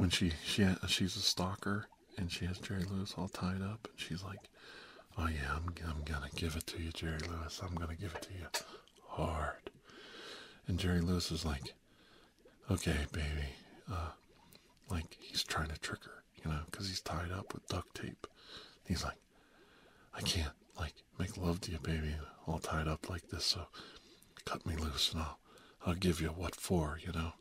when 0.00 0.08
she 0.08 0.32
she 0.42 0.66
she's 0.88 1.14
a 1.14 1.20
stalker 1.20 1.84
and 2.16 2.32
she 2.32 2.46
has 2.46 2.58
Jerry 2.58 2.84
Lewis 2.84 3.14
all 3.18 3.28
tied 3.28 3.60
up 3.60 3.86
and 3.90 4.00
she's 4.00 4.24
like, 4.24 4.48
"Oh 5.18 5.28
yeah, 5.28 5.54
I'm 5.54 5.74
I'm 5.86 6.02
gonna 6.06 6.30
give 6.34 6.56
it 6.56 6.66
to 6.68 6.82
you, 6.82 6.90
Jerry 6.90 7.18
Lewis. 7.28 7.60
I'm 7.62 7.74
gonna 7.74 7.96
give 7.96 8.14
it 8.14 8.22
to 8.22 8.32
you 8.32 8.46
hard." 9.08 9.70
And 10.66 10.78
Jerry 10.78 11.02
Lewis 11.02 11.30
is 11.30 11.44
like, 11.44 11.74
"Okay, 12.70 12.96
baby," 13.12 13.48
uh, 13.92 14.12
like 14.88 15.18
he's 15.20 15.44
trying 15.44 15.68
to 15.68 15.78
trick 15.78 16.02
her, 16.04 16.24
you 16.42 16.50
know, 16.50 16.60
because 16.70 16.88
he's 16.88 17.02
tied 17.02 17.30
up 17.30 17.52
with 17.52 17.68
duct 17.68 17.94
tape. 17.94 18.26
He's 18.86 19.04
like, 19.04 19.20
"I 20.14 20.22
can't 20.22 20.56
like 20.78 20.94
make 21.18 21.36
love 21.36 21.60
to 21.62 21.72
you, 21.72 21.78
baby, 21.78 22.16
all 22.46 22.58
tied 22.58 22.88
up 22.88 23.10
like 23.10 23.28
this. 23.28 23.44
So 23.44 23.66
cut 24.46 24.64
me 24.64 24.76
loose, 24.76 25.12
and 25.12 25.20
I'll 25.20 25.38
I'll 25.84 25.94
give 25.94 26.22
you 26.22 26.28
what 26.28 26.56
for, 26.56 26.98
you 27.04 27.12
know." 27.12 27.34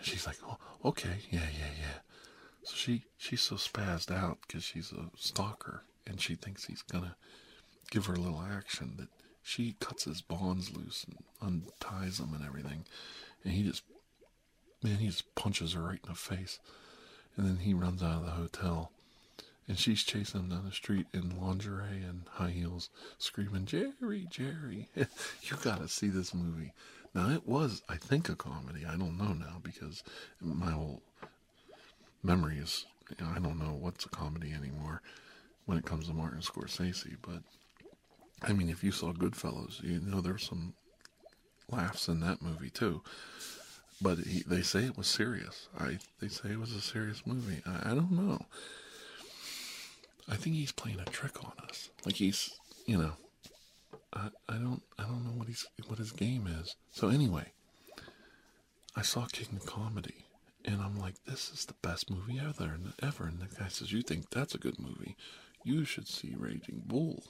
And 0.00 0.06
she's 0.06 0.26
like, 0.26 0.38
"Oh, 0.42 0.56
okay, 0.82 1.18
yeah, 1.30 1.48
yeah, 1.58 1.72
yeah." 1.78 1.98
So 2.62 2.74
she 2.74 3.04
she's 3.18 3.42
so 3.42 3.56
spazzed 3.56 4.10
out 4.10 4.38
because 4.46 4.64
she's 4.64 4.92
a 4.92 5.10
stalker, 5.14 5.84
and 6.06 6.18
she 6.18 6.36
thinks 6.36 6.64
he's 6.64 6.80
gonna 6.80 7.16
give 7.90 8.06
her 8.06 8.14
a 8.14 8.18
little 8.18 8.40
action 8.40 8.94
that 8.96 9.08
she 9.42 9.76
cuts 9.78 10.04
his 10.04 10.22
bonds 10.22 10.74
loose 10.74 11.04
and 11.04 11.18
unties 11.42 12.16
them 12.16 12.32
and 12.32 12.42
everything, 12.42 12.86
and 13.44 13.52
he 13.52 13.62
just 13.62 13.82
man 14.82 14.96
he 14.96 15.08
just 15.08 15.34
punches 15.34 15.74
her 15.74 15.82
right 15.82 16.00
in 16.02 16.08
the 16.08 16.14
face, 16.14 16.60
and 17.36 17.46
then 17.46 17.58
he 17.58 17.74
runs 17.74 18.02
out 18.02 18.20
of 18.20 18.24
the 18.24 18.32
hotel. 18.32 18.92
And 19.68 19.78
she's 19.78 20.02
chasing 20.02 20.40
him 20.40 20.48
down 20.48 20.64
the 20.64 20.72
street 20.72 21.06
in 21.12 21.38
lingerie 21.40 22.02
and 22.02 22.22
high 22.28 22.50
heels, 22.50 22.88
screaming, 23.18 23.66
Jerry, 23.66 24.26
Jerry. 24.28 24.88
you 24.96 25.56
gotta 25.62 25.86
see 25.86 26.08
this 26.08 26.34
movie. 26.34 26.72
Now, 27.14 27.30
it 27.30 27.46
was, 27.46 27.82
I 27.88 27.96
think, 27.96 28.28
a 28.28 28.36
comedy. 28.36 28.84
I 28.86 28.96
don't 28.96 29.18
know 29.18 29.32
now 29.32 29.60
because 29.62 30.02
my 30.40 30.70
whole 30.70 31.02
memory 32.22 32.58
is, 32.58 32.86
you 33.10 33.24
know, 33.24 33.32
I 33.34 33.40
don't 33.40 33.58
know 33.58 33.76
what's 33.78 34.04
a 34.04 34.10
comedy 34.10 34.52
anymore 34.52 35.02
when 35.66 35.76
it 35.76 35.84
comes 35.84 36.06
to 36.06 36.14
Martin 36.14 36.40
Scorsese. 36.40 37.16
But, 37.22 37.42
I 38.42 38.52
mean, 38.52 38.68
if 38.68 38.84
you 38.84 38.92
saw 38.92 39.12
Goodfellas, 39.12 39.82
you 39.82 40.00
know 40.00 40.20
there's 40.20 40.46
some 40.46 40.74
laughs 41.70 42.08
in 42.08 42.20
that 42.20 42.42
movie 42.42 42.70
too. 42.70 43.02
But 44.02 44.18
he, 44.18 44.42
they 44.46 44.62
say 44.62 44.84
it 44.84 44.96
was 44.96 45.08
serious. 45.08 45.68
I 45.78 45.98
They 46.20 46.28
say 46.28 46.50
it 46.50 46.60
was 46.60 46.72
a 46.72 46.80
serious 46.80 47.26
movie. 47.26 47.62
I, 47.66 47.90
I 47.90 47.94
don't 47.94 48.12
know. 48.12 48.46
I 50.28 50.36
think 50.36 50.56
he's 50.56 50.72
playing 50.72 51.00
a 51.00 51.04
trick 51.04 51.44
on 51.44 51.52
us. 51.68 51.90
Like 52.06 52.16
he's, 52.16 52.50
you 52.86 52.96
know, 52.96 53.12
I, 54.12 54.30
I 54.48 54.54
don't 54.54 54.82
I 54.98 55.04
don't 55.04 55.24
know 55.24 55.32
what 55.32 55.48
he's 55.48 55.66
what 55.86 55.98
his 55.98 56.12
game 56.12 56.46
is. 56.46 56.76
So 56.90 57.08
anyway, 57.08 57.52
I 58.96 59.02
saw 59.02 59.26
King 59.26 59.56
of 59.56 59.66
Comedy, 59.66 60.26
and 60.64 60.80
I'm 60.80 60.98
like, 60.98 61.14
this 61.24 61.50
is 61.50 61.64
the 61.66 61.74
best 61.82 62.10
movie 62.10 62.40
ever. 62.40 62.72
And 62.74 62.92
ever. 63.02 63.24
And 63.26 63.40
the 63.40 63.46
guy 63.46 63.68
says, 63.68 63.92
you 63.92 64.02
think 64.02 64.30
that's 64.30 64.54
a 64.54 64.58
good 64.58 64.78
movie? 64.78 65.16
You 65.64 65.84
should 65.84 66.08
see 66.08 66.34
Raging 66.36 66.82
Bull. 66.86 67.22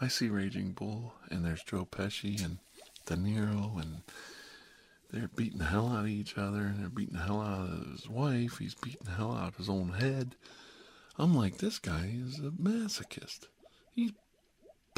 I 0.00 0.08
see 0.08 0.28
Raging 0.28 0.72
Bull, 0.72 1.14
and 1.30 1.44
there's 1.44 1.62
Joe 1.62 1.86
Pesci 1.90 2.42
and 2.44 2.58
De 3.06 3.16
Niro, 3.16 3.80
and 3.80 4.02
they're 5.10 5.28
beating 5.34 5.58
the 5.58 5.66
hell 5.66 5.88
out 5.88 6.04
of 6.04 6.08
each 6.08 6.38
other, 6.38 6.60
and 6.60 6.80
they're 6.80 6.88
beating 6.88 7.16
the 7.16 7.24
hell 7.24 7.40
out 7.40 7.68
of 7.68 7.92
his 7.92 8.08
wife. 8.08 8.58
He's 8.58 8.74
beating 8.74 9.02
the 9.04 9.12
hell 9.12 9.32
out 9.32 9.48
of 9.48 9.56
his 9.56 9.68
own 9.68 9.90
head. 9.90 10.36
I'm 11.18 11.34
like, 11.34 11.58
this 11.58 11.78
guy 11.78 12.10
is 12.14 12.38
a 12.38 12.50
masochist. 12.50 13.48
He's 13.94 14.12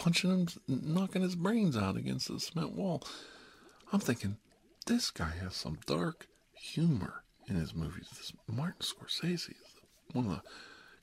punching 0.03 0.31
him, 0.31 0.49
knocking 0.67 1.23
his 1.23 1.37
brains 1.37 1.77
out 1.77 1.97
against 1.97 2.27
the 2.27 2.41
cement 2.41 2.73
wall. 2.73 3.05
I'm 3.93 4.01
thinking, 4.01 4.37
this 4.87 5.13
guy 5.13 5.31
has 5.41 5.55
some 5.55 5.79
dark 5.87 6.27
humor 6.55 7.23
in 7.47 7.55
his 7.55 7.73
movies. 7.73 8.09
This 8.11 8.33
Martin 8.49 8.81
Scorsese 8.81 9.51
is 9.51 9.57
one 10.13 10.27
of 10.27 10.33
the 10.33 10.43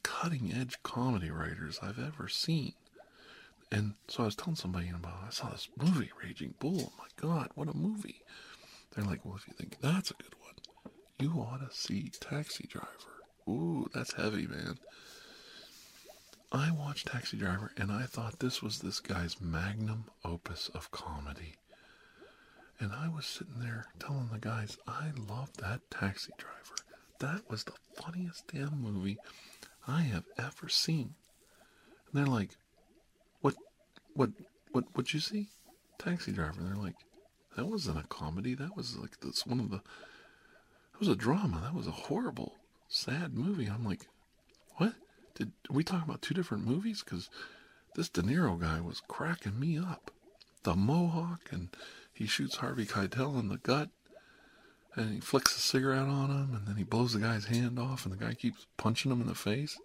cutting 0.04 0.52
edge 0.54 0.84
comedy 0.84 1.32
writers 1.32 1.80
I've 1.82 1.98
ever 1.98 2.28
seen. 2.28 2.74
And 3.72 3.94
so 4.10 4.24
I 4.24 4.26
was 4.26 4.36
telling 4.36 4.56
somebody 4.56 4.90
about 4.90 5.24
I 5.28 5.30
saw 5.30 5.50
this 5.50 5.70
movie, 5.78 6.12
Raging 6.22 6.56
Bull. 6.60 6.92
Oh 6.92 6.94
my 6.98 7.08
God, 7.16 7.52
what 7.56 7.70
a 7.70 7.78
movie! 7.78 8.22
They're 8.94 9.06
like, 9.06 9.24
well, 9.24 9.38
if 9.38 9.48
you 9.48 9.54
think 9.54 9.78
that's 9.80 10.12
a 10.12 10.16
good 10.16 10.36
one, 10.42 10.56
you 11.20 11.40
ought 11.40 11.60
to 11.60 11.74
see 11.74 12.12
Taxi 12.20 12.68
Driver. 12.68 12.88
Ooh, 13.48 13.90
that's 13.94 14.14
heavy, 14.14 14.46
man. 14.46 14.78
I 16.52 16.72
watched 16.72 17.08
Taxi 17.08 17.38
Driver 17.38 17.72
and 17.78 17.92
I 17.92 18.04
thought 18.04 18.40
this 18.40 18.62
was 18.62 18.80
this 18.80 19.00
guy's 19.00 19.40
magnum 19.40 20.06
opus 20.26 20.70
of 20.74 20.90
comedy. 20.92 21.56
And 22.80 22.92
I 22.92 23.08
was 23.10 23.26
sitting 23.26 23.60
there 23.60 23.86
telling 24.00 24.30
the 24.32 24.40
guys, 24.40 24.78
I 24.88 25.12
love 25.16 25.56
that 25.58 25.82
Taxi 25.92 26.32
Driver. 26.38 26.56
That 27.20 27.50
was 27.50 27.66
the 27.66 27.74
funniest 28.02 28.48
damn 28.48 28.82
movie 28.82 29.18
I 29.88 30.02
have 30.02 30.24
ever 30.38 30.70
seen. 30.70 31.14
And 32.12 32.14
they're 32.14 32.34
like, 32.34 32.58
What 33.42 33.56
what 34.14 34.32
what 34.72 34.86
what'd 34.94 35.14
you 35.14 35.20
see? 35.20 35.50
Taxi 36.00 36.32
Driver. 36.32 36.62
And 36.62 36.70
they're 36.70 36.84
like, 36.84 36.96
That 37.58 37.68
wasn't 37.68 38.00
a 38.00 38.08
comedy. 38.08 38.56
That 38.56 38.76
was 38.76 38.98
like 38.98 39.20
that's 39.20 39.46
one 39.46 39.60
of 39.60 39.70
the 39.70 39.78
that 39.78 41.00
was 41.00 41.10
a 41.10 41.16
drama. 41.16 41.62
That 41.62 41.76
was 41.76 41.88
a 41.88 41.92
horrible, 41.92 42.56
sad 42.88 43.38
movie. 43.38 43.68
I'm 43.68 43.84
like, 43.84 44.08
What? 44.78 44.94
Did 45.40 45.54
we 45.70 45.86
talk 45.86 46.04
about 46.04 46.22
two 46.22 46.34
different 46.34 46.66
movies? 46.66 47.02
Because 47.04 47.30
this 47.96 48.10
De 48.10 48.22
Niro 48.22 48.60
guy 48.60 48.82
was 48.82 49.02
cracking 49.08 49.60
me 49.60 49.78
up. 49.78 50.12
The 50.64 50.76
mohawk, 50.76 51.50
and 51.52 51.70
he 52.14 52.28
shoots 52.28 52.58
Harvey 52.58 52.86
Keitel 52.86 53.40
in 53.40 53.48
the 53.48 53.58
gut, 53.58 53.90
and 54.96 55.14
he 55.14 55.20
flicks 55.22 55.56
a 55.56 55.62
cigarette 55.62 56.08
on 56.10 56.30
him, 56.30 56.54
and 56.54 56.68
then 56.68 56.76
he 56.76 56.84
blows 56.84 57.14
the 57.14 57.20
guy's 57.20 57.46
hand 57.46 57.80
off, 57.80 58.06
and 58.06 58.14
the 58.14 58.24
guy 58.24 58.34
keeps 58.34 58.68
punching 58.76 59.10
him 59.10 59.22
in 59.22 59.28
the 59.28 59.36
face. 59.36 59.80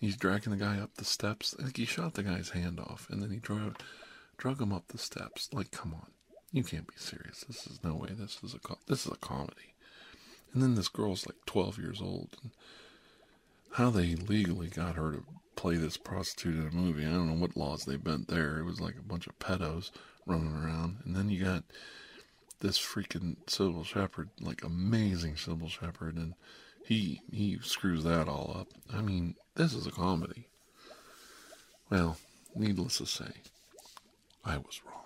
He's 0.00 0.16
dragging 0.16 0.50
the 0.50 0.64
guy 0.64 0.80
up 0.80 0.96
the 0.96 1.04
steps. 1.04 1.54
I 1.58 1.62
think 1.62 1.76
he 1.76 1.84
shot 1.84 2.14
the 2.14 2.24
guy's 2.24 2.50
hand 2.50 2.80
off, 2.80 3.06
and 3.08 3.22
then 3.22 3.30
he 3.30 3.36
drug, 3.36 3.78
drug 4.36 4.60
him 4.60 4.72
up 4.72 4.88
the 4.88 4.98
steps. 4.98 5.48
Like, 5.52 5.70
come 5.70 5.94
on, 5.94 6.08
you 6.50 6.64
can't 6.64 6.88
be 6.88 6.94
serious. 6.96 7.44
This 7.46 7.68
is 7.68 7.84
no 7.84 7.94
way. 7.94 8.08
This 8.10 8.40
is 8.42 8.54
a 8.54 8.58
this 8.88 9.06
is 9.06 9.12
a 9.12 9.16
comedy. 9.16 9.74
And 10.52 10.60
then 10.60 10.74
this 10.74 10.88
girl's 10.88 11.26
like 11.26 11.36
12 11.46 11.78
years 11.78 12.00
old, 12.02 12.36
and 12.42 12.50
how 13.72 13.90
they 13.90 14.14
legally 14.14 14.68
got 14.68 14.96
her 14.96 15.12
to 15.12 15.24
play 15.56 15.76
this 15.76 15.96
prostitute 15.96 16.56
in 16.56 16.68
a 16.68 16.80
movie. 16.80 17.04
I 17.04 17.10
don't 17.10 17.28
know 17.28 17.40
what 17.40 17.56
laws 17.56 17.84
they 17.84 17.96
bent 17.96 18.28
there. 18.28 18.58
It 18.58 18.64
was 18.64 18.80
like 18.80 18.96
a 18.98 19.02
bunch 19.02 19.26
of 19.26 19.38
pedos 19.38 19.90
running 20.26 20.52
around. 20.52 20.98
And 21.04 21.14
then 21.14 21.28
you 21.28 21.44
got 21.44 21.64
this 22.60 22.78
freaking 22.78 23.36
Cybill 23.46 23.84
Shepherd, 23.84 24.30
like 24.40 24.64
amazing 24.64 25.34
Cybill 25.34 25.68
Shepherd, 25.68 26.16
and 26.16 26.34
he 26.84 27.20
he 27.30 27.58
screws 27.62 28.04
that 28.04 28.28
all 28.28 28.56
up. 28.58 28.68
I 28.92 29.02
mean, 29.02 29.34
this 29.54 29.74
is 29.74 29.86
a 29.86 29.90
comedy. 29.90 30.48
Well, 31.90 32.16
needless 32.54 32.98
to 32.98 33.06
say, 33.06 33.32
I 34.44 34.56
was 34.58 34.80
wrong. 34.86 34.96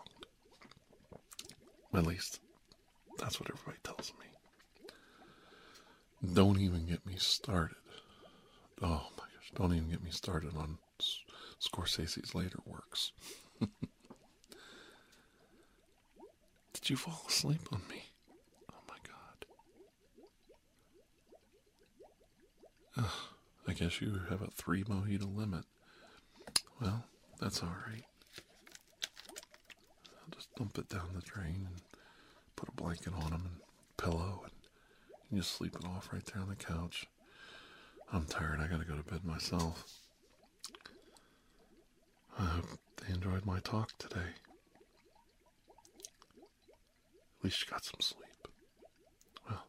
At 1.94 2.07
least 2.07 2.40
that's 3.18 3.40
what 3.40 3.50
everybody 3.50 3.79
tells 3.85 4.12
me. 4.18 4.27
Don't 6.33 6.61
even 6.61 6.87
get 6.87 7.07
me 7.07 7.14
started 7.18 7.77
Oh 8.83 9.07
my 9.17 9.25
gosh, 9.25 9.51
don't 9.55 9.75
even 9.75 9.89
get 9.91 10.03
me 10.03 10.11
started 10.11 10.57
on 10.57 10.79
Scorsese's 11.61 12.35
later 12.35 12.59
works. 12.67 13.13
Did 16.73 16.91
you 16.91 16.97
fall 16.97 17.23
asleep 17.29 17.61
on 17.73 17.81
me? 17.89 18.03
Oh 18.71 18.83
my 18.89 18.97
god. 22.97 23.09
I 23.69 23.73
guess 23.73 24.01
you 24.01 24.21
have 24.29 24.43
a 24.43 24.49
three 24.51 24.85
mojito 24.85 25.35
limit. 25.35 25.65
Well, 26.81 27.05
that's 27.41 27.63
alright. 27.63 28.05
I'll 30.21 30.31
just 30.35 30.55
dump 30.57 30.79
it 30.79 30.89
down 30.89 31.11
the 31.15 31.23
drain 31.23 31.67
and 31.71 31.81
put 32.57 32.69
a 32.69 32.73
blanket 32.73 33.13
on 33.15 33.33
him 33.33 33.43
and 33.47 33.61
pillow 33.97 34.43
and 34.45 34.53
you 35.31 35.39
just 35.39 35.53
sleep 35.57 35.75
it 35.77 35.85
off 35.87 36.11
right 36.13 36.25
there 36.27 36.43
on 36.43 36.49
the 36.49 36.57
couch. 36.57 37.07
I'm 38.12 38.25
tired. 38.27 38.61
I 38.61 38.67
gotta 38.67 38.85
go 38.85 38.97
to 38.97 39.03
bed 39.03 39.25
myself. 39.25 39.85
I 42.38 42.45
hope 42.45 42.67
they 43.01 43.12
enjoyed 43.14 43.45
my 43.45 43.61
talk 43.61 43.97
today. 43.99 44.35
At 47.38 47.45
least 47.45 47.64
you 47.64 47.71
got 47.71 47.85
some 47.85 48.01
sleep. 48.01 48.49
Well, 49.49 49.64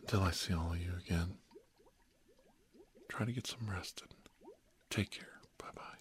until 0.00 0.22
I 0.22 0.30
see 0.30 0.54
all 0.54 0.72
of 0.72 0.78
you 0.78 0.92
again, 1.04 1.34
try 3.08 3.26
to 3.26 3.32
get 3.32 3.46
some 3.46 3.68
rest 3.68 4.02
and 4.02 4.10
take 4.88 5.10
care. 5.10 5.40
Bye 5.58 5.68
bye. 5.74 5.99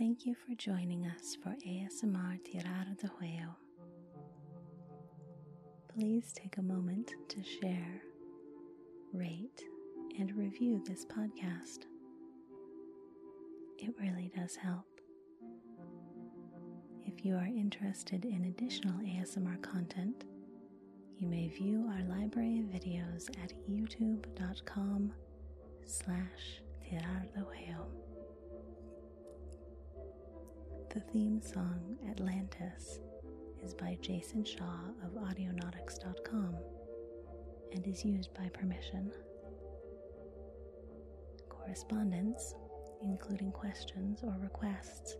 Thank 0.00 0.24
you 0.24 0.34
for 0.34 0.54
joining 0.54 1.04
us 1.04 1.36
for 1.42 1.50
ASMR 1.50 2.40
Tirar 2.42 2.96
de 2.96 3.06
Juego. 3.06 3.54
Please 5.92 6.32
take 6.32 6.56
a 6.56 6.62
moment 6.62 7.12
to 7.28 7.42
share, 7.44 8.00
rate, 9.12 9.62
and 10.18 10.34
review 10.34 10.82
this 10.86 11.04
podcast. 11.04 11.80
It 13.76 13.94
really 14.00 14.32
does 14.34 14.56
help. 14.56 14.86
If 17.04 17.22
you 17.22 17.34
are 17.34 17.44
interested 17.44 18.24
in 18.24 18.46
additional 18.46 18.98
ASMR 19.00 19.60
content, 19.60 20.24
you 21.18 21.28
may 21.28 21.48
view 21.48 21.86
our 21.92 22.18
library 22.18 22.60
of 22.60 22.64
videos 22.68 23.28
at 23.44 23.52
youtube.com 23.68 25.12
slash 25.84 26.62
tirar 26.82 27.26
de 27.34 27.40
juego. 27.40 28.09
The 30.92 31.00
theme 31.12 31.40
song 31.40 31.96
Atlantis 32.10 32.98
is 33.62 33.74
by 33.74 33.96
Jason 34.02 34.44
Shaw 34.44 34.88
of 35.04 35.12
Audionautix.com 35.12 36.56
and 37.72 37.86
is 37.86 38.04
used 38.04 38.34
by 38.34 38.48
permission. 38.48 39.12
Correspondence, 41.48 42.56
including 43.04 43.52
questions 43.52 44.24
or 44.24 44.34
requests, 44.40 45.16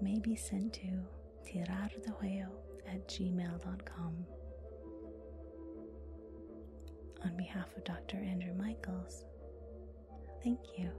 may 0.00 0.20
be 0.20 0.36
sent 0.36 0.74
to 0.74 1.04
tirardejuego 1.44 2.46
at 2.86 3.08
gmail.com. 3.08 4.26
On 7.24 7.36
behalf 7.36 7.76
of 7.76 7.82
Dr. 7.82 8.18
Andrew 8.18 8.54
Michaels, 8.54 9.24
thank 10.44 10.60
you. 10.78 10.92